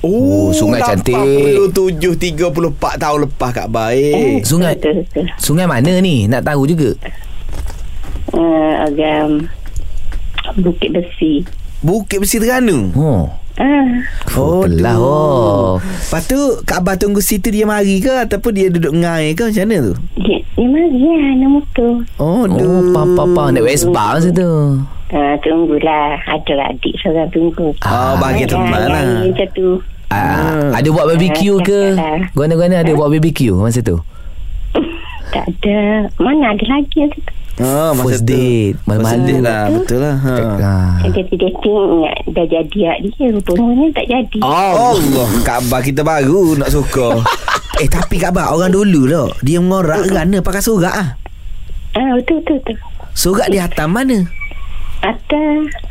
Oh, 0.00 0.48
sungai 0.50 0.80
cantik. 0.80 1.14
87 1.14 2.16
34 2.36 2.48
tahun 2.96 3.18
lepas 3.24 3.50
Kak 3.52 3.68
Baik. 3.68 4.42
Sungai 4.42 4.74
Betul, 4.74 5.04
betul. 5.04 5.26
Sungai 5.36 5.64
mana 5.64 5.98
ni? 5.98 6.24
Nak 6.24 6.42
tahu 6.42 6.64
juga 6.64 6.96
Uh, 8.28 8.74
agam 8.82 9.46
Bukit 10.58 10.90
Besi. 10.90 11.46
Bukit 11.78 12.18
Besi 12.18 12.36
Terengganu. 12.36 12.90
Oh 12.92 13.24
Ah, 13.56 13.88
Oh, 14.34 14.68
telah 14.68 14.98
oh. 14.98 15.80
Lepas 15.80 16.26
tu 16.26 16.36
Kak 16.62 16.84
Abah 16.84 16.98
tunggu 16.98 17.20
situ 17.20 17.48
dia 17.48 17.64
mari 17.64 17.98
ke 17.98 18.10
ataupun 18.10 18.52
dia 18.52 18.68
duduk 18.68 18.92
ngai 18.92 19.32
ke 19.32 19.48
macam 19.48 19.64
mana 19.64 19.76
tu? 19.80 19.94
dia, 20.18 20.36
dia 20.52 20.66
mari 20.66 21.00
lah 21.00 21.32
nak 21.38 21.48
motor. 21.54 21.92
Oh, 22.18 22.44
Oh, 22.44 22.80
pam 22.90 23.16
pam 23.16 23.28
pam 23.32 23.48
Naik 23.48 23.64
Vespa 23.64 24.04
masa 24.12 24.28
tu 24.28 24.50
Uh, 25.06 25.38
tunggulah 25.38 26.18
Ada 26.20 26.66
adik 26.68 26.98
seorang 26.98 27.30
tunggu 27.30 27.70
Oh, 27.78 28.12
bagi 28.16 28.42
Ah, 28.42 28.48
teman 28.48 28.66
yang- 28.72 28.90
lah. 28.90 29.02
yang 29.02 29.30
Macam 29.30 29.48
tu 29.52 29.68
Ah, 30.06 30.70
ada 30.72 30.88
buat 30.88 31.04
barbecue 31.04 31.56
ke? 31.60 31.80
Ah. 31.94 32.18
Guna-guna 32.32 32.80
ada 32.80 32.92
buat 32.92 33.06
barbecue 33.08 33.54
masa 33.54 33.80
tu? 33.80 33.98
Tak 35.28 35.44
ada 35.44 35.78
Mana 36.16 36.50
ada 36.52 36.64
lagi 36.64 36.96
yang 36.96 37.10
tu 37.10 37.22
Oh, 37.56 37.90
masa 37.90 38.04
First 38.12 38.22
tu. 38.22 38.28
date, 38.28 38.74
First 38.76 38.84
malam-malam. 38.84 39.24
date 39.24 39.40
lah, 39.40 39.62
betul 39.72 39.98
lah. 39.98 40.16
Ha. 40.18 40.34
Ah. 40.60 40.94
Dia 41.02 41.22
dating 41.24 41.54
ingat 41.88 42.16
Dah 42.28 42.46
jadi 42.46 42.78
hak 42.84 42.98
dia 43.06 43.26
Rupanya 43.30 43.86
tak 43.92 44.06
jadi 44.06 44.38
Oh 44.40 44.70
Allah 44.92 45.28
Kak 45.40 45.56
Abah 45.62 45.80
kita 45.80 46.00
baru 46.02 46.54
nak 46.54 46.68
suka 46.68 47.22
Eh 47.82 47.86
tapi 47.86 48.18
Kak 48.18 48.30
Abah 48.30 48.52
Orang 48.52 48.70
dulu 48.70 49.06
lah 49.06 49.30
Dia 49.40 49.56
mengorak 49.56 50.04
kerana 50.04 50.38
pakai 50.38 50.60
surat 50.60 50.92
ah. 50.92 51.08
Ah 51.92 52.10
betul 52.12 52.38
betul 52.40 52.58
betul 52.60 52.76
Surat 53.12 53.48
di 53.48 53.56
atas 53.56 53.86
mana? 53.86 54.26
Ada 55.06 55.42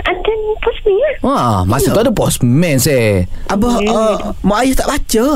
Ada 0.04 0.32
pos 0.58 0.78
ni 0.82 0.94
lah 0.94 1.16
Wah, 1.22 1.58
masa 1.64 1.88
tu 1.90 1.98
ada 1.98 2.12
postman 2.12 2.76
se. 2.76 3.24
Abah 3.48 3.80
uh, 3.80 4.16
Mak 4.42 4.58
ayah 4.62 4.76
tak 4.76 4.90
baca 4.90 5.28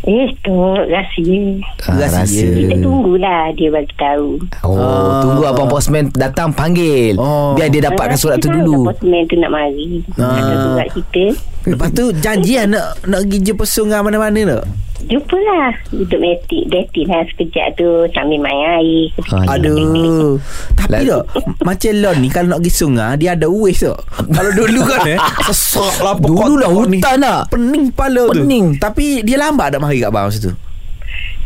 Eh 0.00 0.30
tu 0.40 0.54
rahsia 0.84 1.58
Ah, 1.84 1.98
Rahsia. 2.00 2.48
Kita 2.48 2.74
tunggulah 2.78 3.50
Dia 3.52 3.68
bagi 3.68 3.94
tahu 3.94 4.38
Oh, 4.62 4.74
Ah. 4.74 5.20
tunggu 5.20 5.42
abang 5.44 5.66
postman 5.66 6.06
datang 6.12 6.50
panggil. 6.50 7.14
Oh. 7.14 7.54
Biar 7.54 7.66
dia 7.66 7.82
dapatkan 7.84 8.14
surat 8.14 8.38
tu 8.38 8.46
dulu. 8.48 8.86
Postman 8.86 9.22
tu 9.26 9.36
nak 9.36 9.50
mari 9.52 10.02
Ah. 10.14 10.34
Ada 10.34 10.54
surat 10.64 10.88
kita 10.92 11.24
Lepas 11.68 11.88
tu 11.92 12.08
janji 12.14 12.56
lah 12.56 12.66
nak 12.66 12.86
Nak 13.04 13.20
pergi 13.22 13.38
jumpa 13.42 13.64
sungai 13.64 14.00
mana-mana 14.00 14.40
tak? 14.48 14.64
Jumpa 14.98 15.36
lah. 15.38 15.70
Duduk 15.88 16.18
meeting 16.18 16.66
Dating 16.66 17.06
lah. 17.06 17.22
Sekejap 17.28 17.76
tu 17.76 17.86
Sambil 18.10 18.38
main 18.38 18.60
air. 18.74 19.06
Ah, 19.30 19.54
Aduh 19.54 20.36
Tapi 20.74 20.90
Lalu- 20.98 21.22
tak 21.22 21.24
Macam 21.62 21.92
Lon 21.94 22.16
ni 22.18 22.28
Kalau 22.28 22.48
nak 22.48 22.58
pergi 22.58 22.72
sungai 22.74 23.10
Dia 23.14 23.32
ada 23.32 23.46
waste 23.46 23.86
tak? 23.86 24.00
Kalau 24.26 24.50
dulu 24.50 24.80
kan 24.82 25.00
eh 25.06 25.18
Sesak 25.46 25.96
lah 26.00 26.14
pokok 26.14 26.46
Dulu 26.46 26.56
lah 26.56 26.70
hutan 26.70 27.16
lah. 27.18 27.38
Pening 27.46 27.84
kepala 27.88 28.22
tu. 28.26 28.42
Pening. 28.42 28.66
Tapi 28.76 29.22
dia 29.22 29.36
lambat 29.36 29.70
tak 29.70 29.80
mari 29.80 30.00
kat 30.00 30.10
bawah 30.10 30.28
masa 30.28 30.40
tu 30.42 30.54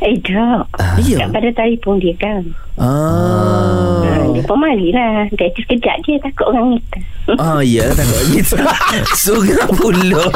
Eh 0.03 0.19
tak 0.19 0.67
iya. 0.99 1.17
Tak 1.21 1.29
pada 1.33 1.49
telefon 1.55 1.97
dia 1.97 2.15
kan 2.17 2.43
Ah. 2.73 4.01
Ah, 4.03 4.25
Dia 4.33 4.43
pun 4.43 4.57
mari 4.57 4.91
lah 4.91 5.29
Dating 5.31 5.61
sekejap 5.63 5.97
dia 6.03 6.17
Takut 6.19 6.49
orang 6.49 6.75
kita 6.75 6.99
Ah 7.39 7.63
ya 7.79 7.87
takut 7.87 8.19
gitu. 8.35 8.59
Sungai 9.23 9.55
pula. 9.71 10.27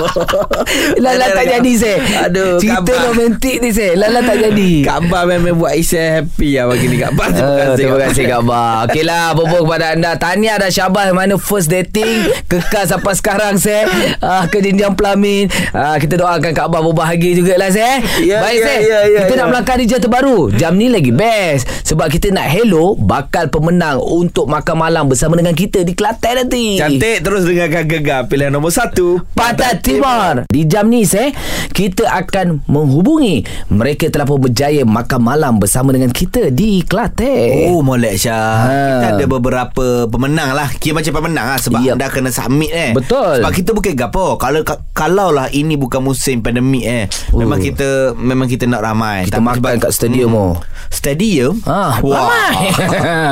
Lala 1.03 1.27
tak 1.35 1.51
jadi 1.51 1.73
se. 1.75 1.99
Aduh, 2.23 2.63
Cerita 2.63 2.95
romantik 3.03 3.59
ni 3.59 3.75
se. 3.75 3.99
Lala 3.99 4.23
tak 4.23 4.39
jadi. 4.39 4.87
Kak 4.87 5.03
Abah 5.03 5.27
memang 5.27 5.59
buat 5.59 5.75
Isya 5.75 6.23
happy 6.23 6.55
lah 6.55 6.71
bagi 6.71 6.87
ni 6.87 6.97
Kak 6.97 7.11
Abah. 7.11 7.27
Terima 7.27 7.43
Uh, 7.43 7.59
kasih. 7.59 7.75
terima 7.75 7.97
kasih 8.01 8.23
Kak 8.25 8.39
Abah 8.41 8.71
Okeylah 8.87 9.27
Bobo 9.35 9.59
kepada 9.67 9.87
anda 9.93 10.15
Tahniah 10.15 10.57
dan 10.57 10.71
Syabas 10.71 11.11
Mana 11.11 11.35
first 11.37 11.67
dating 11.67 12.23
Kekal 12.47 12.87
sampai 12.87 13.13
sekarang 13.13 13.55
se 13.57 13.83
uh, 14.21 14.47
Ke 14.47 14.59
jenjang 14.61 14.95
pelamin 14.95 15.47
uh, 15.73 15.97
Kita 15.97 16.15
doakan 16.15 16.53
Kak 16.53 16.67
Abah 16.67 16.81
berbahagia 16.83 17.35
jugalah 17.35 17.67
se 17.69 17.83
Ya, 18.21 18.39
Baik 18.41 18.59
ya, 18.59 18.65
se 18.65 18.75
ya, 18.81 18.99
ya, 19.09 19.21
Kita 19.25 19.35
ya. 19.35 19.41
nak 19.43 19.49
melangkah 19.57 19.81
di 19.81 19.89
jam 19.89 19.97
terbaru 19.97 20.53
Jam 20.53 20.77
ni 20.77 20.93
lagi 20.93 21.09
best 21.09 21.65
Sebab 21.83 22.13
kita 22.13 22.29
nak 22.29 22.45
hello 22.45 22.93
Bakal 22.95 23.49
pemenang 23.49 23.97
untuk 23.99 24.45
makan 24.47 24.77
malam 24.77 25.09
bersama 25.09 25.33
dengan 25.33 25.57
kita 25.57 25.81
di 25.81 25.97
Kelantan 25.97 26.45
nanti. 26.45 26.77
Cantik 26.77 27.25
terus 27.25 27.49
dengarkan 27.49 27.89
gegar 27.89 28.29
pilihan 28.29 28.53
nombor 28.53 28.69
satu. 28.69 29.25
Pantai 29.33 29.81
Timur. 29.81 30.45
Di 30.45 30.69
jam 30.69 30.93
ni 30.93 31.09
saya 31.09 31.33
kita 31.73 32.05
akan 32.05 32.61
menghubungi 32.67 33.41
mereka 33.69 34.09
telah 34.09 34.27
pun 34.27 34.37
berjaya 34.39 34.85
makan 34.85 35.21
malam 35.23 35.57
bersama 35.57 35.89
dengan 35.89 36.13
kita 36.13 36.53
di 36.53 36.85
Kelantan. 36.85 37.73
Oh 37.73 37.81
molek 37.81 38.19
Syah 38.19 38.37
Ha. 38.37 38.69
Kita 38.69 39.07
ada 39.15 39.25
beberapa 39.27 39.87
pemenang 40.05 40.53
lah 40.53 40.69
Kira 40.75 40.99
macam 40.99 41.13
pemenang 41.15 41.47
lah 41.47 41.59
Sebab 41.59 41.79
Yep. 41.79 41.95
dah 41.97 42.09
kena 42.11 42.31
submit 42.31 42.73
eh 42.73 42.91
Betul. 42.93 43.41
Sebab 43.41 43.53
kita 43.53 43.71
bukan 43.71 43.95
gapo 43.95 44.37
Kalau 44.37 44.61
kalau 44.91 45.29
lah 45.31 45.47
ini 45.49 45.79
bukan 45.79 46.03
musim 46.03 46.43
pandemik 46.43 46.85
eh 46.85 47.05
Memang 47.33 47.57
Oh. 47.57 47.63
kita 47.63 47.89
Memang 48.13 48.45
kita 48.45 48.67
nak 48.67 48.83
ramai 48.83 49.25
Kita 49.25 49.36
makan 49.41 49.81
kat 49.83 49.93
stadium 49.93 50.33
oh. 50.35 50.55
Stadium? 50.87 51.59
Ah, 51.67 51.99
Wah. 51.99 52.55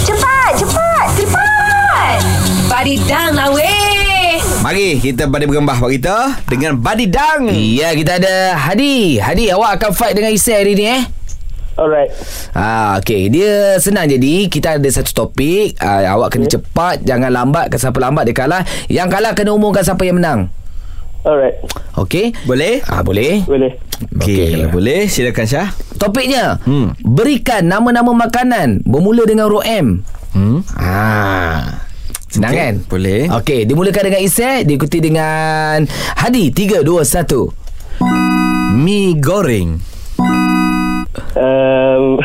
Cepat, 0.07 0.55
cepat, 0.55 1.11
cepat. 1.19 2.15
Badidang 2.71 3.35
lah 3.35 3.51
weh. 3.51 4.39
Mari 4.63 5.03
kita 5.03 5.27
pada 5.27 5.43
bergembah 5.49 5.73
Pak 5.73 5.89
kita 5.89 6.37
Dengan 6.45 6.77
badidang 6.77 7.49
Ya 7.49 7.97
kita 7.97 8.21
ada 8.21 8.53
Hadi. 8.55 9.17
Hadi 9.19 9.51
awak 9.51 9.81
akan 9.81 9.91
fight 9.91 10.15
dengan 10.15 10.31
Isai 10.31 10.63
hari 10.63 10.79
ni 10.79 10.87
eh 10.87 11.20
Alright. 11.81 12.13
Ah, 12.53 13.01
okay. 13.01 13.25
Dia 13.25 13.73
senang 13.75 14.05
jadi 14.05 14.45
Kita 14.45 14.77
ada 14.77 14.85
satu 14.85 15.09
topik 15.17 15.81
ah, 15.81 16.13
Awak 16.13 16.29
kena 16.29 16.45
cepat 16.45 17.01
Jangan 17.01 17.33
lambat 17.33 17.73
Siapa 17.73 17.97
lambat 17.97 18.29
dia 18.29 18.37
kalah 18.37 18.61
Yang 18.85 19.07
kalah 19.09 19.33
kena 19.33 19.49
umumkan 19.49 19.81
siapa 19.81 20.05
yang 20.05 20.21
menang 20.21 20.53
Alright. 21.21 21.57
Okey 21.97 22.37
Boleh? 22.45 22.85
ah, 22.85 23.01
Boleh 23.01 23.41
Boleh. 23.43 23.81
Okey, 24.17 24.61
Okey. 24.61 24.69
boleh 24.69 25.05
silakan 25.05 25.45
Syah. 25.45 25.69
Topiknya 25.95 26.61
Hmm. 26.61 26.93
Berikan 26.99 27.65
nama-nama 27.65 28.09
makanan 28.11 28.81
Bermula 28.81 29.25
dengan 29.25 29.49
huruf 29.49 29.65
M 29.65 30.05
Hmm. 30.31 30.61
ah. 30.73 31.81
Senang 32.29 32.53
Okey, 32.53 32.61
kan 32.61 32.73
boleh. 32.85 33.21
Okey 33.27 33.59
Dimulakan 33.65 34.03
dengan 34.05 34.21
Isai 34.21 34.63
Diikuti 34.63 34.97
dengan 34.97 35.81
Hadi 36.15 36.49
3, 36.49 36.81
2, 36.81 37.01
1 37.01 37.57
Mi 38.71 39.13
goreng. 39.13 39.90
Um, 41.35 42.19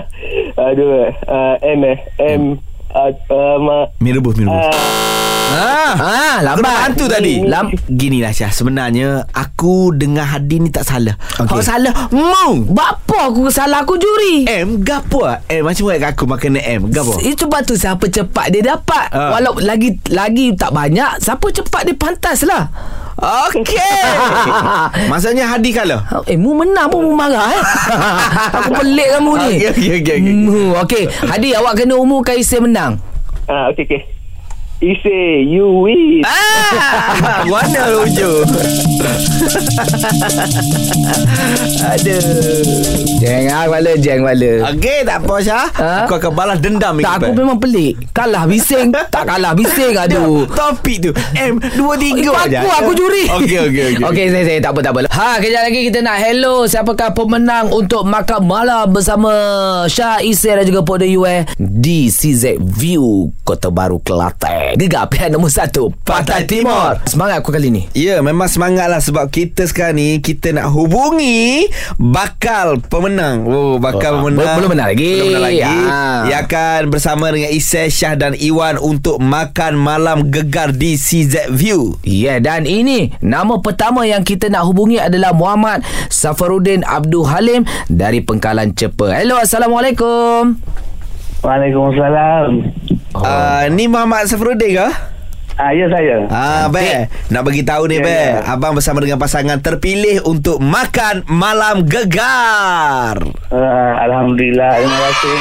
aduh, 0.56 1.12
uh, 1.28 1.58
M 1.62 1.84
eh. 1.84 1.98
M. 2.18 2.60
Uh, 2.94 3.12
uh, 3.30 3.58
ma, 3.60 3.86
Mi 4.00 4.12
rebus, 4.12 4.34
mi 4.36 4.44
rebus. 4.44 4.64
uh, 4.64 5.39
Ah, 5.50 5.92
Ah, 5.92 6.34
Aku 6.38 6.44
lambat 6.46 6.62
dah 6.64 6.80
bantu 6.86 7.04
tadi 7.06 7.34
Lam- 7.42 7.74
Gini 7.88 8.18
lah 8.18 8.30
Syah 8.30 8.48
Sebenarnya 8.48 9.26
Aku 9.28 9.90
dengan 9.90 10.22
Hadi 10.22 10.56
ni 10.58 10.68
tak 10.68 10.84
salah 10.84 11.18
Okey. 11.36 11.50
Kau 11.50 11.58
salah 11.60 11.90
Mu 12.08 12.64
Bapa 12.66 13.26
aku 13.26 13.50
salah 13.50 13.82
aku 13.82 13.94
juri 13.94 14.46
M 14.46 14.80
Gapo 14.80 15.26
M 15.44 15.62
macam 15.62 15.84
mana 15.84 16.06
aku 16.08 16.24
makan 16.24 16.54
M 16.56 16.82
Gapo 16.88 17.18
Itu 17.18 17.44
sebab 17.44 17.60
tu 17.62 17.74
siapa 17.74 18.06
cepat 18.06 18.46
dia 18.48 18.62
dapat. 18.64 19.10
Ah. 19.10 19.34
Walau 19.34 19.58
lagi 19.58 19.98
lagi 20.06 20.54
tak 20.54 20.70
banyak, 20.70 21.18
siapa 21.18 21.42
cepat 21.42 21.82
dia 21.82 21.92
pantas 21.92 22.46
lah. 22.46 22.70
Okey 23.50 24.06
Maksudnya 25.10 25.44
Hadi 25.44 25.70
kalah 25.70 26.06
Eh, 26.24 26.36
mu 26.36 26.54
menang 26.54 26.86
pun 26.86 27.02
mu 27.02 27.12
marah 27.12 27.50
eh. 27.50 27.62
Aku 28.56 28.70
pelik 28.72 29.08
kamu 29.10 29.32
ni. 29.36 29.50
Okey, 29.58 29.66
okey, 29.66 29.88
okey, 29.98 30.14
okey. 30.16 30.32
Mu, 30.40 30.60
okey. 30.78 31.04
Hadi 31.22 31.48
awak 31.52 31.74
kena 31.74 31.94
umumkan 31.94 32.32
Isai 32.32 32.62
menang. 32.62 33.02
ah, 33.44 33.66
okay, 33.68 34.06
okay. 34.80 34.88
Ise, 34.90 35.20
you 35.44 35.68
win. 35.84 36.24
Ah, 36.24 37.44
Mana 37.52 38.00
hujung 38.00 38.48
Aduh 41.80 42.24
Jeng 43.20 43.48
ah 43.48 43.68
kepala, 43.68 43.92
jeng 43.96 44.20
kepala. 44.24 44.52
Okey 44.72 44.98
tak 45.04 45.20
apa 45.20 45.34
Syah 45.40 45.68
Ha? 45.70 45.92
Aku 46.04 46.16
akan 46.16 46.32
balas 46.32 46.58
dendam 46.58 46.96
Tak, 46.98 47.20
aku 47.20 47.32
memang 47.34 47.60
pelik. 47.60 47.96
Kalah 48.12 48.44
bising, 48.44 48.88
tak 48.92 49.28
kalah 49.28 49.52
bising. 49.52 49.92
Aduh. 49.92 50.48
Topik 50.48 50.96
tu 51.02 51.10
M 51.36 51.60
Dua 51.76 51.94
tiga 51.96 52.32
Aku, 52.32 52.48
aja. 52.48 52.58
aku 52.80 52.92
juri. 52.94 53.24
Okey 53.30 53.58
okey 53.62 53.82
okey 53.92 54.04
Okey, 54.04 54.24
saya, 54.28 54.44
saya 54.46 54.58
tak 54.60 54.72
apa 54.72 54.80
tak 54.80 54.92
apa. 54.92 55.00
Ha, 55.10 55.36
kejap 55.38 55.62
lagi 55.62 55.80
kita 55.84 56.00
nak 56.00 56.16
hello 56.18 56.64
siapakah 56.64 57.12
pemenang 57.12 57.68
untuk 57.68 58.02
makan 58.02 58.40
malam 58.42 58.88
bersama 58.88 59.30
Syah 59.86 60.20
Isai 60.20 60.56
dan 60.56 60.64
juga 60.64 60.80
Podo 60.80 61.04
UA 61.04 61.44
di 61.56 62.08
CZ 62.08 62.56
View 62.58 63.28
Kota 63.42 63.68
Baru 63.68 64.00
Kelantan. 64.00 64.69
Gegar 64.72 65.06
pilihan 65.06 65.30
nombor 65.30 65.48
1 65.48 65.70
Pantai 66.00 66.44
Timur. 66.44 66.98
Semangat 67.04 67.40
aku 67.40 67.50
kali 67.50 67.68
ni. 67.68 67.82
Ya 67.90 68.18
memang 68.18 68.46
semangat 68.46 68.86
lah 68.86 68.98
Sebab 68.98 69.26
kita 69.26 69.64
sekarang 69.64 69.96
ni 69.96 70.18
Kita 70.18 70.50
nak 70.50 70.70
hubungi 70.70 71.66
Bakal 71.96 72.78
pemenang 72.82 73.42
Oh 73.44 73.76
bakal 73.76 74.16
Oh, 74.16 74.18
pemenang 74.24 74.36
belum- 74.36 74.56
belum 74.56 74.70
menang 74.70 74.88
lagi. 74.88 75.10
Belum 75.12 75.26
menang 75.30 75.46
lagi 75.46 75.74
Ah. 75.82 76.20
Dia 76.22 76.36
akan 76.40 76.80
bersama 76.88 77.26
dengan 77.28 77.50
Isai 77.50 77.88
Syah 77.88 78.14
dan 78.14 78.32
Iwan 78.32 78.76
Untuk 78.76 79.18
makan 79.18 79.74
malam 79.74 80.28
gegar 80.28 80.70
di 80.70 80.94
CZ 80.94 81.50
View 81.50 81.98
Ya 82.00 82.34
yeah, 82.34 82.38
dan 82.38 82.62
ini 82.62 82.90
nama 83.18 83.58
pertama 83.58 84.02
yang 84.02 84.22
kita 84.22 84.46
nak 84.46 84.64
hubungi 84.64 84.96
adalah 84.96 85.30
Muhammad 85.30 85.82
Safaruddin 86.08 86.82
Abdul 86.82 87.24
Halim 87.24 87.62
dari 87.86 88.20
Pengkalan 88.20 88.72
Cepa. 88.72 89.14
Hello 89.14 89.36
Assalamualaikum. 89.36 90.58
Waalaikumsalam. 91.40 92.50
Oh. 93.12 93.22
uh, 93.22 93.64
Ni 93.68 93.86
Muhammad 93.86 94.26
Safaruddin 94.26 94.76
ke? 94.76 94.88
Ah, 95.60 95.76
ya 95.76 95.92
saya. 95.92 96.24
Ah, 96.32 96.72
Be, 96.72 97.04
nak 97.28 97.44
bagi 97.44 97.60
tahu 97.60 97.84
ni, 97.84 98.00
Ya, 98.00 98.04
Be. 98.04 98.16
ya. 98.40 98.48
Abang 98.48 98.72
bersama 98.72 99.04
dengan 99.04 99.20
pasangan 99.20 99.60
terpilih 99.60 100.24
untuk 100.24 100.56
makan 100.56 101.28
malam 101.28 101.84
gegar. 101.84 103.20
Uh, 103.52 103.92
Alhamdulillah. 104.00 104.80
Terima 104.80 104.98
kasih. 105.04 105.36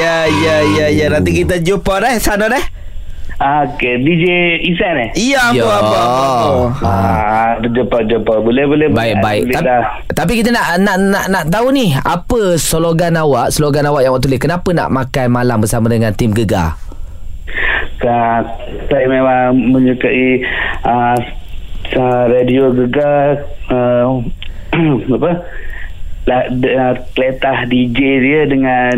Ya, 0.00 0.16
ya, 0.32 0.56
ya, 0.64 0.86
ya. 0.88 1.06
Nanti 1.12 1.44
kita 1.44 1.60
jumpa 1.60 2.00
deh 2.00 2.16
sana 2.16 2.48
deh. 2.48 2.64
Ah, 3.36 3.66
okay. 3.66 3.98
DJ 3.98 4.24
Isan 4.64 4.94
eh? 4.96 5.10
Iya, 5.12 5.50
apa, 5.50 5.56
Ya. 5.56 5.64
apa, 5.66 5.96
apa. 5.96 6.58
Ah, 6.80 7.50
jumpa-jumpa. 7.60 8.34
Boleh, 8.40 8.64
boleh. 8.64 8.88
Baik 8.88 9.18
baik. 9.18 9.42
Ta- 9.48 9.58
Alhamdulillah. 9.58 9.82
tapi 10.14 10.32
kita 10.38 10.50
nak 10.50 10.66
nak 10.78 10.96
nak 11.00 11.24
nak 11.28 11.44
tahu 11.48 11.68
ni 11.68 11.90
apa 11.92 12.54
slogan 12.56 13.14
awak, 13.14 13.50
slogan 13.50 13.84
awak 13.84 14.02
yang 14.02 14.12
awak 14.12 14.22
tulis. 14.22 14.38
Kenapa 14.38 14.70
nak 14.70 14.88
makan 14.88 15.26
malam 15.28 15.58
bersama 15.58 15.86
dengan 15.86 16.10
tim 16.10 16.30
Gegar? 16.30 16.78
Ka- 17.98 18.46
saya 18.86 19.06
memang 19.06 19.54
menyukai 19.56 20.44
uh, 20.84 21.16
radio 22.26 22.70
gegar 22.70 23.42
uh, 23.68 24.18
apa 25.14 25.30
uh, 26.26 26.94
keletah 27.12 27.58
DJ 27.66 27.98
dia 28.20 28.40
dengan 28.46 28.96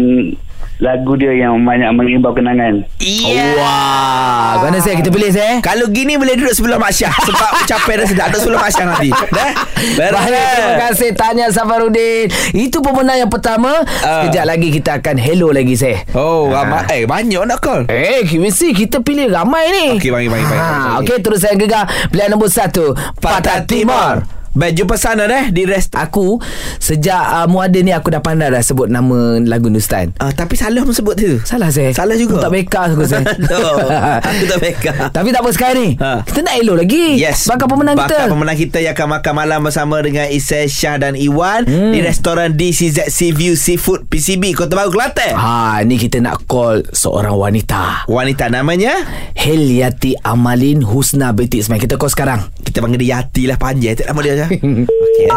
lagu 0.77 1.17
dia 1.17 1.33
yang 1.33 1.57
banyak 1.65 1.89
mengimbau 1.89 2.37
kenangan. 2.37 2.85
Iya. 3.01 3.57
Wah, 3.57 4.61
mana 4.61 4.77
saya 4.77 5.01
kita 5.01 5.09
pilih 5.09 5.33
saya? 5.33 5.65
Kalau 5.65 5.89
gini 5.89 6.21
boleh 6.21 6.37
duduk 6.37 6.53
sebelah 6.53 6.77
Mak 6.77 6.93
Syah 6.93 7.15
Sebab 7.17 7.51
ucapan 7.65 7.95
dah 7.97 8.07
sedap 8.07 8.27
Duduk 8.29 8.41
sebelah 8.45 8.61
Mak 8.61 8.71
Syah 8.71 8.85
nanti 8.85 9.11
Dah 9.99 10.11
Baik, 10.13 10.47
terima 10.53 10.75
kasih 10.85 11.11
Tanya 11.13 11.47
Safarudin. 11.49 12.29
Itu 12.53 12.85
pemenang 12.85 13.25
yang 13.25 13.31
pertama. 13.33 13.73
Ah. 14.05 14.27
Sekejap 14.27 14.45
lagi 14.45 14.69
kita 14.69 15.01
akan 15.01 15.17
hello 15.17 15.49
lagi 15.49 15.75
saya. 15.77 16.05
Oh 16.13 16.49
Ah. 16.53 16.65
ramai 16.65 16.83
Eh 16.93 17.03
banyak 17.05 17.43
nak 17.43 17.59
call 17.61 17.89
Eh, 17.89 18.25
mesti 18.37 18.73
kita 18.73 19.01
pilih 19.01 19.33
ramai 19.33 19.73
ni. 19.73 19.87
Okey, 19.97 20.13
bagi, 20.13 20.29
bagi, 20.29 20.45
bagi. 20.45 20.61
Ha, 20.61 21.01
okey, 21.01 21.17
terus 21.21 21.41
saya 21.41 21.55
gegar 21.55 21.85
pilihan 22.09 22.33
nombor 22.33 22.49
satu. 22.49 22.93
Pantai 23.17 23.65
Timur. 23.65 24.25
Baik 24.57 24.73
jumpa 24.75 24.97
sana 24.97 25.29
deh 25.29 25.53
Di 25.53 25.63
rest 25.63 25.93
Aku 25.93 26.41
sejak 26.81 27.21
uh, 27.21 27.47
muada 27.47 27.77
ni 27.77 27.93
aku 27.93 28.09
dah 28.09 28.19
pandai 28.19 28.49
dah 28.49 28.61
sebut 28.61 28.87
nama 28.87 29.37
lagu 29.39 29.69
Hindustan. 29.69 30.15
Ah, 30.17 30.31
tapi 30.31 30.55
salah 30.55 30.81
pun 30.81 30.95
sebut 30.95 31.13
tu. 31.13 31.37
Salah 31.43 31.69
saya. 31.69 31.91
Salah 31.91 32.15
juga. 32.15 32.39
Aku 32.39 32.45
tak 32.47 32.53
beka 32.53 32.81
aku 32.87 33.03
saya. 33.03 33.27
Aduh, 33.37 33.91
aku 34.23 34.45
tak 34.47 34.59
beka. 34.59 34.93
Tapi 35.17 35.29
tak 35.29 35.43
apa 35.43 35.51
sekarang 35.51 35.77
ni. 35.77 35.89
Ha. 35.99 36.23
Kita 36.23 36.39
nak 36.41 36.55
elok 36.57 36.77
lagi. 36.79 37.19
Yes 37.19 37.45
Bakal 37.45 37.67
pemenang 37.67 37.99
Bakal 37.99 38.25
kita. 38.25 38.31
pemenang 38.31 38.57
kita 38.57 38.79
Yang 38.79 38.95
akan 38.95 39.09
makan 39.13 39.33
malam 39.35 39.59
Bersama 39.61 39.97
dengan 39.99 40.27
Isai 40.27 40.67
Syah 40.67 40.97
dan 40.97 41.15
Iwan 41.15 41.67
Hmm. 41.67 41.91
Di 41.91 42.01
restoran 42.01 42.55
DCZ 42.55 43.11
Sea 43.11 43.35
View 43.35 43.59
Seafood 43.59 44.07
PCB 44.07 44.55
Kota 44.55 44.79
Baru 44.79 44.95
Kelantan 44.95 45.35
Ha, 45.35 45.83
ni 45.83 45.99
kita 45.99 46.23
nak 46.23 46.47
call 46.47 46.87
seorang 46.89 47.35
wanita. 47.35 48.07
Wanita 48.07 48.49
namanya 48.49 48.95
Heliati 49.37 50.15
Amalin 50.21 50.81
Husna 50.81 51.31
binti 51.31 51.59
Ismail. 51.59 51.79
Kita 51.79 51.95
call 51.97 52.09
sekarang. 52.09 52.41
Kita 52.63 52.79
panggil 52.79 52.99
dia 52.99 53.19
Yati 53.19 53.45
lah 53.45 53.57
Panjang 53.57 53.95
tak 53.95 54.07
nama 54.09 54.21
dia 54.23 54.46
Okey 54.49 55.25
eh. 55.25 55.35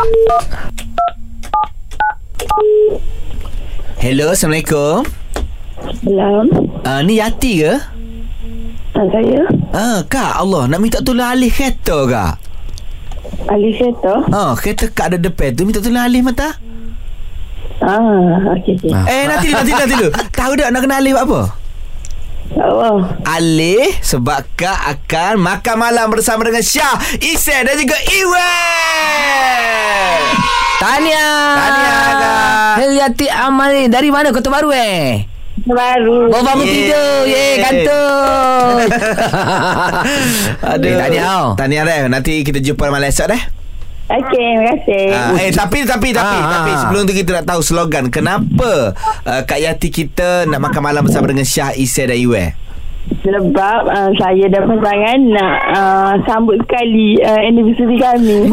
Hello 4.00 4.30
Assalamualaikum 4.30 5.02
Belum. 6.02 6.46
uh, 6.82 7.02
Ni 7.02 7.18
Yati 7.18 7.54
ke? 7.60 7.74
Ha, 8.94 9.02
saya 9.06 9.42
Ah, 9.72 10.00
Kak 10.06 10.38
Allah 10.38 10.68
Nak 10.68 10.80
minta 10.80 11.00
tolong 11.00 11.26
alih 11.26 11.50
kereta 11.50 12.06
kak 12.06 12.34
ahli 13.50 13.74
kereta. 13.74 14.14
Ah, 14.30 14.54
kereta 14.54 14.86
kak 14.88 15.10
ada 15.10 15.18
depan 15.20 15.54
tu 15.54 15.66
Minta 15.66 15.82
tolong 15.82 16.00
alih 16.00 16.22
mata 16.22 16.54
Ah, 17.80 18.54
okey 18.56 18.78
okey. 18.78 18.92
Eh 18.94 19.24
nanti 19.26 19.48
nanti 19.50 19.72
nanti 19.72 19.94
dulu 19.96 20.10
Tahu 20.38 20.52
tak 20.54 20.70
nak 20.70 20.82
kena 20.84 21.00
alih 21.00 21.16
buat 21.16 21.26
apa 21.26 21.42
Oh. 22.58 23.06
Alih 23.30 23.94
sebab 24.02 24.42
Kak 24.58 24.80
akan 24.98 25.38
makan 25.38 25.76
malam 25.78 26.10
bersama 26.10 26.42
dengan 26.42 26.66
Syah, 26.66 26.98
Isai 27.22 27.62
dan 27.62 27.78
juga 27.78 27.94
Iwan. 28.10 29.70
Tania. 30.80 31.28
Tahniah, 31.60 32.00
Kak. 32.16 32.74
Heliati 32.80 33.28
Amal 33.28 33.70
ni. 33.76 33.84
Dari 33.92 34.10
mana 34.10 34.32
Kota 34.32 34.48
Baru 34.48 34.72
eh? 34.72 35.28
Baru. 35.68 36.32
Baru 36.32 36.44
bangun 36.48 36.66
tidur. 36.66 37.28
Ye, 37.28 37.60
kantor. 37.60 38.88
Aduh. 40.72 40.88
Eh, 40.88 40.96
tahniah 40.96 41.24
tau. 41.28 41.46
Tahniah 41.60 41.84
dah. 41.84 42.08
Nanti 42.08 42.48
kita 42.48 42.64
jumpa 42.64 42.88
malam 42.88 43.12
esok 43.12 43.28
dah. 43.36 43.59
Okey, 44.10 44.26
terima 44.34 44.64
kasih. 44.74 45.06
Ah, 45.14 45.38
eh 45.38 45.52
tapi 45.54 45.86
tapi 45.86 46.10
tapi 46.10 46.38
Ah, 46.42 46.50
tapi 46.50 46.72
ah. 46.74 46.78
sebelum 46.82 47.06
tu 47.06 47.14
kita 47.14 47.30
nak 47.30 47.46
tahu 47.46 47.62
slogan 47.62 48.10
kenapa 48.10 48.98
uh, 49.22 49.42
Kak 49.46 49.62
Yati 49.62 49.94
kita 49.94 50.50
nak 50.50 50.66
makan 50.66 50.82
malam 50.82 51.06
bersama 51.06 51.30
dengan 51.30 51.46
Syah, 51.46 51.78
Isai 51.78 52.10
dan 52.10 52.18
Iwan. 52.18 52.50
Sebab 53.22 53.82
uh, 53.86 54.10
saya 54.18 54.46
dan 54.50 54.66
pasangan 54.66 55.20
nak 55.30 55.56
uh, 55.74 56.14
sambut 56.26 56.58
sekali 56.62 57.22
uh, 57.22 57.42
anniversary 57.42 57.98
kami. 58.02 58.50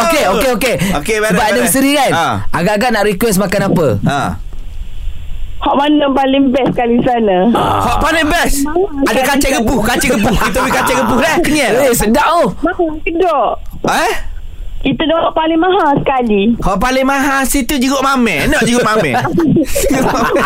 Okey, 0.00 0.24
okey, 0.28 0.50
okey. 0.56 0.74
Okey, 1.00 1.16
beres, 1.20 1.32
Sebab 1.36 1.48
misteri 1.60 1.92
kan? 1.96 2.10
Ha. 2.12 2.26
Agak-agak 2.52 2.90
nak 2.92 3.04
request 3.08 3.36
makan 3.40 3.62
apa? 3.72 3.88
Ha. 4.04 4.20
Hak 5.60 5.74
mana 5.76 6.08
paling 6.16 6.48
best 6.48 6.72
kali 6.72 6.96
sana? 7.04 7.52
Hak 7.52 8.00
paling 8.00 8.24
best. 8.32 8.64
Ada 9.04 9.20
kacang 9.28 9.52
gebu, 9.60 9.76
kacang 9.84 10.16
gebu. 10.16 10.32
Kita 10.32 10.58
beli 10.64 10.72
kacang 10.72 10.96
gebu 11.04 11.14
dah. 11.20 11.36
Kenyal. 11.44 11.72
Eh, 11.84 11.92
sedap 11.92 12.28
oh. 12.32 12.48
Mahal 12.64 12.96
kedok. 13.04 13.60
Eh? 13.84 14.12
Kita 14.80 15.02
dah 15.04 15.28
paling 15.36 15.60
mahal 15.60 15.92
sekali. 16.00 16.56
Hak 16.56 16.76
paling 16.80 17.04
mahal 17.04 17.44
situ 17.44 17.76
jeruk 17.76 18.00
mamen. 18.00 18.48
Nak 18.48 18.64
jeruk 18.64 18.80
mamen. 18.80 19.12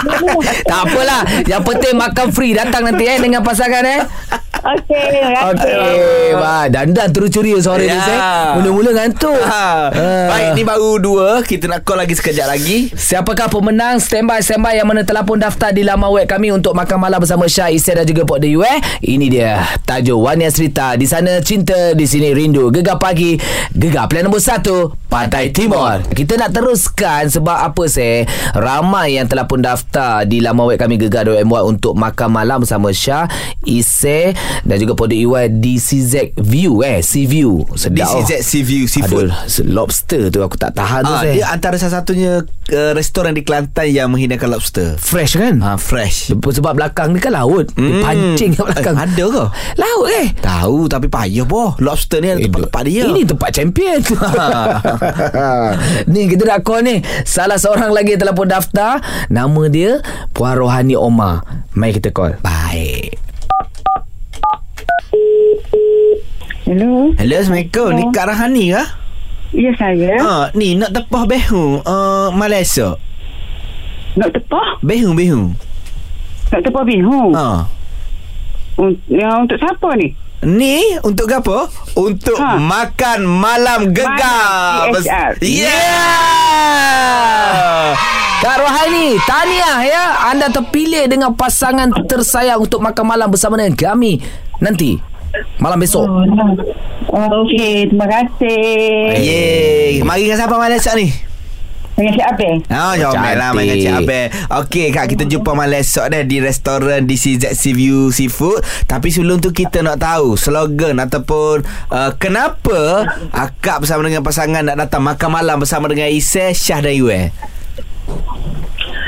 tak 0.70 0.81
apalah. 0.90 1.23
Yang 1.47 1.62
penting 1.62 1.94
makan 1.94 2.27
free 2.35 2.51
datang 2.51 2.83
nanti 2.83 3.07
eh 3.07 3.23
dengan 3.23 3.47
pasangan 3.47 3.87
eh. 3.87 4.03
Okey. 4.64 5.37
Okey, 5.53 6.40
wah, 6.40 6.64
dandan 6.73 7.12
terus 7.12 7.29
curi 7.29 7.53
sore 7.61 7.85
ni 7.85 7.92
Ya. 7.92 8.01
saya. 8.01 8.20
Mula-mula 8.57 8.97
ngantuk. 8.97 9.37
Ha. 9.37 9.92
Ah. 9.92 10.27
Baik, 10.33 10.57
ni 10.57 10.62
baru 10.64 10.97
dua. 10.97 11.44
Kita 11.44 11.68
nak 11.68 11.85
call 11.85 12.01
lagi 12.01 12.16
sekejap 12.16 12.49
lagi. 12.49 12.88
Siapakah 12.97 13.53
pemenang 13.53 14.01
Standby 14.01 14.40
Standby 14.40 14.81
Yang 14.81 14.88
mana 14.88 15.03
telah 15.05 15.23
pun 15.27 15.37
daftar 15.37 15.70
Di 15.77 15.85
laman 15.85 16.09
web 16.09 16.25
kami 16.25 16.49
Untuk 16.51 16.73
makan 16.73 16.97
malam 16.97 17.20
bersama 17.20 17.44
Syah 17.44 17.68
Isya 17.68 18.01
dan 18.01 18.07
juga 18.09 18.25
Pok 18.25 18.40
The 18.40 18.49
eh 18.64 18.79
Ini 19.05 19.27
dia 19.29 19.61
Tajuk 19.85 20.16
Wania 20.16 20.49
Cerita 20.49 20.97
Di 20.97 21.05
sana 21.05 21.38
cinta 21.44 21.92
Di 21.92 22.07
sini 22.09 22.33
rindu 22.33 22.73
Gegar 22.73 22.97
pagi 22.97 23.37
Gegar 23.77 24.09
nombor 24.25 24.41
satu 24.41 24.77
Pantai 25.07 25.49
Timur 25.49 26.03
Kita 26.09 26.35
nak 26.35 26.51
teruskan 26.51 27.29
Sebab 27.29 27.55
apa 27.63 27.85
saya 27.85 28.25
Ramai 28.53 29.15
yang 29.15 29.25
telah 29.25 29.45
pun 29.45 29.61
daftar 29.61 30.25
Di 30.25 30.41
laman 30.41 30.67
web 30.67 30.77
kami 30.77 30.97
Gegar.my 30.97 31.45
Untuk 31.63 31.95
makan 31.95 32.33
malam 32.33 32.59
bersama 32.61 32.91
Syah 32.91 33.29
Isya 33.63 34.33
Dan 34.63 34.77
juga 34.77 34.95
Pok 34.95 35.07
The 35.07 35.21
Di 35.53 35.75
CZ 35.77 36.35
View 36.37 36.81
eh 36.81 36.99
Sea 36.99 37.25
View 37.25 37.63
Sedap 37.75 38.09
oh. 38.09 38.19
CZ 38.19 38.41
Sea 38.41 38.63
View 38.63 38.85
Seafood. 38.85 39.29
Aduh, 39.29 39.37
lobster 39.67 40.29
tu 40.29 40.41
aku 40.41 40.57
tak 40.57 40.73
tahan 40.73 41.03
tu 41.03 41.11
Ah, 41.11 41.21
saya. 41.21 41.33
dia 41.33 41.47
antara 41.49 41.77
salah 41.77 42.01
satunya 42.01 42.43
uh, 42.45 42.93
restoran 42.93 43.33
di 43.33 43.43
Kelantan 43.43 43.87
yang 43.87 44.09
menghidangkan 44.09 44.49
lobster. 44.49 44.97
Fresh 44.97 45.37
kan? 45.37 45.61
Ha, 45.61 45.77
fresh. 45.77 46.33
Sebab 46.33 46.73
belakang 46.73 47.11
ni 47.11 47.19
kan 47.19 47.35
laut 47.35 47.69
Dia 47.71 47.83
Hmm. 47.85 48.01
pancing 48.01 48.51
kat 48.53 48.65
belakang 48.67 48.97
Eh, 48.97 49.05
ada 49.05 49.25
ke? 49.27 49.45
Laut 49.77 50.07
eh 50.11 50.27
Tahu 50.35 50.79
tapi 50.87 51.07
payah 51.07 51.45
boh. 51.45 51.77
Lobster 51.79 52.19
ni 52.19 52.29
ada 52.29 52.41
tempat-tempat 52.41 52.83
dia. 52.85 53.03
Ini 53.07 53.21
tempat 53.27 53.51
champion 53.53 53.99
Ni 56.12 56.31
kita 56.31 56.42
nak 56.46 56.61
call 56.62 56.87
ni 56.87 56.96
Salah 57.22 57.59
seorang 57.59 57.90
lagi 57.90 58.14
telah 58.14 58.35
pun 58.35 58.48
daftar 58.48 59.03
Nama 59.31 59.62
dia 59.70 59.98
Puan 60.31 60.55
Rohani 60.59 60.94
Omar 60.94 61.42
Mari 61.74 61.98
kita 61.98 62.14
call 62.14 62.38
baik. 62.38 63.18
Hello. 66.64 67.12
Hello, 67.20 67.35
Assalamualaikum. 67.37 67.90
Ni 67.92 68.03
Kak 68.09 68.24
Rahani 68.24 68.64
kah? 68.72 68.88
Ya, 69.55 69.70
saya. 69.79 70.16
Ha, 70.18 70.35
ni 70.57 70.74
nak 70.74 70.96
tepah 70.96 71.29
behu 71.29 71.85
uh, 71.85 72.33
Malaysia. 72.35 72.96
Nak 74.16 74.33
tepah? 74.33 74.81
Behu 74.83 75.12
behu. 75.14 75.53
Nak 76.50 76.61
tepah 76.64 76.83
bihu? 76.83 77.31
Ha. 77.37 77.68
Untuk, 78.81 78.98
yang 79.07 79.46
untuk 79.46 79.61
siapa 79.61 79.92
ni? 79.94 80.16
Ni 80.42 80.99
untuk 81.07 81.31
apa? 81.31 81.70
Untuk 81.94 82.37
ha. 82.37 82.59
Makan 82.59 83.23
malam 83.23 83.94
gegar. 83.94 84.90
Malam 84.90 84.99
CSR. 85.01 85.31
Yeah. 85.44 87.14
Kak 88.44 88.61
Rohani 88.61 89.16
Tahniah 89.25 89.79
ya 89.88 90.05
Anda 90.29 90.53
terpilih 90.53 91.09
dengan 91.09 91.33
pasangan 91.33 91.88
tersayang 92.05 92.61
Untuk 92.61 92.85
makan 92.85 93.09
malam 93.09 93.33
bersama 93.33 93.57
dengan 93.57 93.73
kami 93.73 94.20
Nanti 94.61 95.01
Malam 95.57 95.81
besok 95.81 96.05
Oh, 97.14 97.47
Okey, 97.47 97.87
terima 97.94 98.11
kasih. 98.11 99.14
Yeay. 99.23 100.03
Mari 100.03 100.27
dengan 100.27 100.38
siapa 100.40 100.59
malam 100.59 100.75
esok 100.75 100.99
ni? 100.99 101.14
Dengan 101.94 102.12
siapa? 102.18 102.48
Oh, 102.74 102.92
jom 102.98 103.14
Cantik. 103.14 103.38
lah 103.38 103.50
dengan 103.54 103.76
Cik 103.78 103.94
Abel. 104.02 104.26
Okey, 104.50 104.87
Kak, 104.90 105.07
kita 105.14 105.24
jumpa 105.30 105.50
malam 105.54 105.78
esok 105.78 106.11
dah 106.11 106.22
di 106.26 106.42
restoran 106.42 107.07
di 107.07 107.14
CZ 107.14 107.54
Sea 107.54 107.70
View 107.70 108.11
Seafood. 108.11 108.66
Tapi 108.90 109.14
sebelum 109.14 109.38
tu 109.38 109.54
kita 109.54 109.78
nak 109.78 110.02
tahu 110.02 110.35
slogan 110.35 110.98
ataupun 110.98 111.62
uh, 111.94 112.11
kenapa 112.18 113.07
akak 113.30 113.87
bersama 113.87 114.02
dengan 114.02 114.26
pasangan 114.26 114.66
nak 114.66 114.76
datang 114.87 115.07
makan 115.07 115.30
malam 115.30 115.57
bersama 115.62 115.87
dengan 115.87 116.11
Isai, 116.11 116.50
Syah 116.50 116.83
dan 116.83 116.94
Yue. 116.98 117.30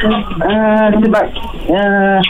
Uh, 0.06 0.88
sebab 1.02 1.24
uh, 1.74 2.20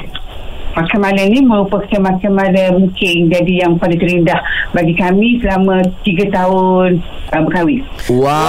makan 0.76 0.98
malam 1.00 1.26
ni 1.32 1.40
merupakan 1.40 2.00
makan 2.04 2.32
malam 2.36 2.70
mungkin 2.84 3.32
jadi 3.32 3.64
yang 3.64 3.80
paling 3.80 3.96
terindah 3.96 4.36
bagi 4.70 4.92
kami 4.92 5.40
selama 5.40 5.80
3 6.04 6.28
tahun 6.28 7.00
uh, 7.32 7.40
berkahwin. 7.48 7.80
Wow, 8.12 8.44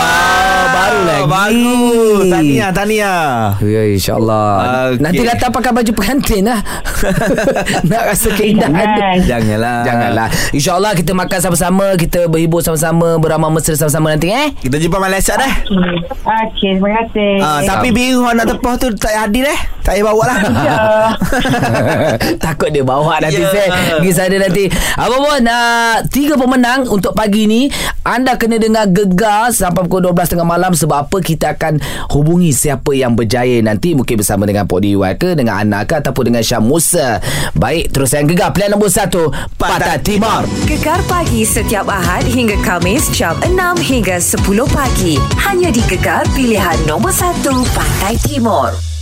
Baru 0.68 1.00
lagi 1.02 1.24
Bagus. 1.28 2.28
Tahniah, 2.28 2.70
tahniah. 2.76 3.56
Ya 3.64 3.82
insyaAllah 3.88 4.48
Okey. 4.92 5.02
Nanti 5.02 5.22
datang 5.24 5.52
pakai 5.56 5.72
baju 5.72 5.92
pengantin 5.96 6.44
lah 6.46 6.60
Nak 7.90 8.02
rasa 8.12 8.30
keindahan 8.36 8.76
Jangan. 8.76 9.18
Janganlah. 9.24 9.80
Janganlah 9.88 10.28
InsyaAllah 10.52 10.92
kita 10.94 11.12
makan 11.16 11.40
sama-sama 11.40 11.86
Kita 11.96 12.28
berhibur 12.28 12.60
sama-sama 12.60 13.16
Beramah 13.18 13.50
mesra 13.50 13.74
sama-sama 13.74 14.12
nanti 14.14 14.30
eh 14.30 14.52
Kita 14.60 14.76
jumpa 14.78 15.00
malam 15.00 15.18
esok 15.18 15.38
dah. 15.40 15.54
Okey, 16.28 16.78
terima 16.78 16.90
kasih. 17.04 17.32
Ah, 17.40 17.60
tapi 17.64 17.96
biru 17.96 18.28
nak 18.28 18.46
tepah 18.46 18.76
tu 18.76 18.92
tak 18.94 19.16
hadir 19.16 19.48
eh. 19.48 19.60
Tak 19.82 19.96
payah 19.96 20.04
bawa 20.04 20.24
lah. 20.28 20.38
Takut 22.46 22.70
dia 22.70 22.84
bawa 22.84 23.22
nanti 23.22 23.38
Ya. 23.38 23.48
yeah. 23.48 23.54
saya 23.54 23.68
Pergi 24.02 24.12
sana 24.14 24.36
nanti 24.40 24.64
Apa 24.98 25.16
pun 25.16 25.44
uh, 25.46 25.96
Tiga 26.10 26.34
pemenang 26.36 26.90
Untuk 26.90 27.14
pagi 27.14 27.46
ni 27.46 27.70
Anda 28.02 28.40
kena 28.40 28.58
dengar 28.58 28.90
gegar 28.90 29.54
Sampai 29.54 29.86
pukul 29.86 30.10
12 30.10 30.34
tengah 30.34 30.48
malam 30.48 30.72
Sebab 30.74 31.08
apa 31.08 31.18
Kita 31.22 31.54
akan 31.54 31.78
hubungi 32.16 32.50
Siapa 32.50 32.96
yang 32.96 33.14
berjaya 33.14 33.62
nanti 33.62 33.94
Mungkin 33.94 34.18
bersama 34.18 34.48
dengan 34.48 34.66
Pok 34.66 34.80
Diwai 34.82 35.20
ke 35.20 35.38
Dengan 35.38 35.62
Ana 35.62 35.86
ke 35.86 36.00
Ataupun 36.00 36.34
dengan 36.34 36.42
Syah 36.42 36.64
Musa 36.64 37.20
Baik 37.54 37.94
Terus 37.94 38.16
yang 38.16 38.26
gegar 38.26 38.56
Pilihan 38.56 38.74
nombor 38.74 38.90
1 38.90 39.60
Pantai 39.60 40.00
Timur 40.02 40.42
Gegar 40.66 41.00
pagi 41.06 41.46
setiap 41.46 41.86
Ahad 41.88 42.26
hingga 42.26 42.58
Kamis 42.62 43.08
jam 43.14 43.38
6 43.46 43.56
hingga 43.82 44.18
10 44.20 44.44
pagi. 44.70 45.16
Hanya 45.40 45.70
di 45.70 45.82
Gegar 45.86 46.26
pilihan 46.36 46.78
nombor 46.90 47.14
1 47.14 47.44
Pantai 47.72 48.16
Timur. 48.22 48.97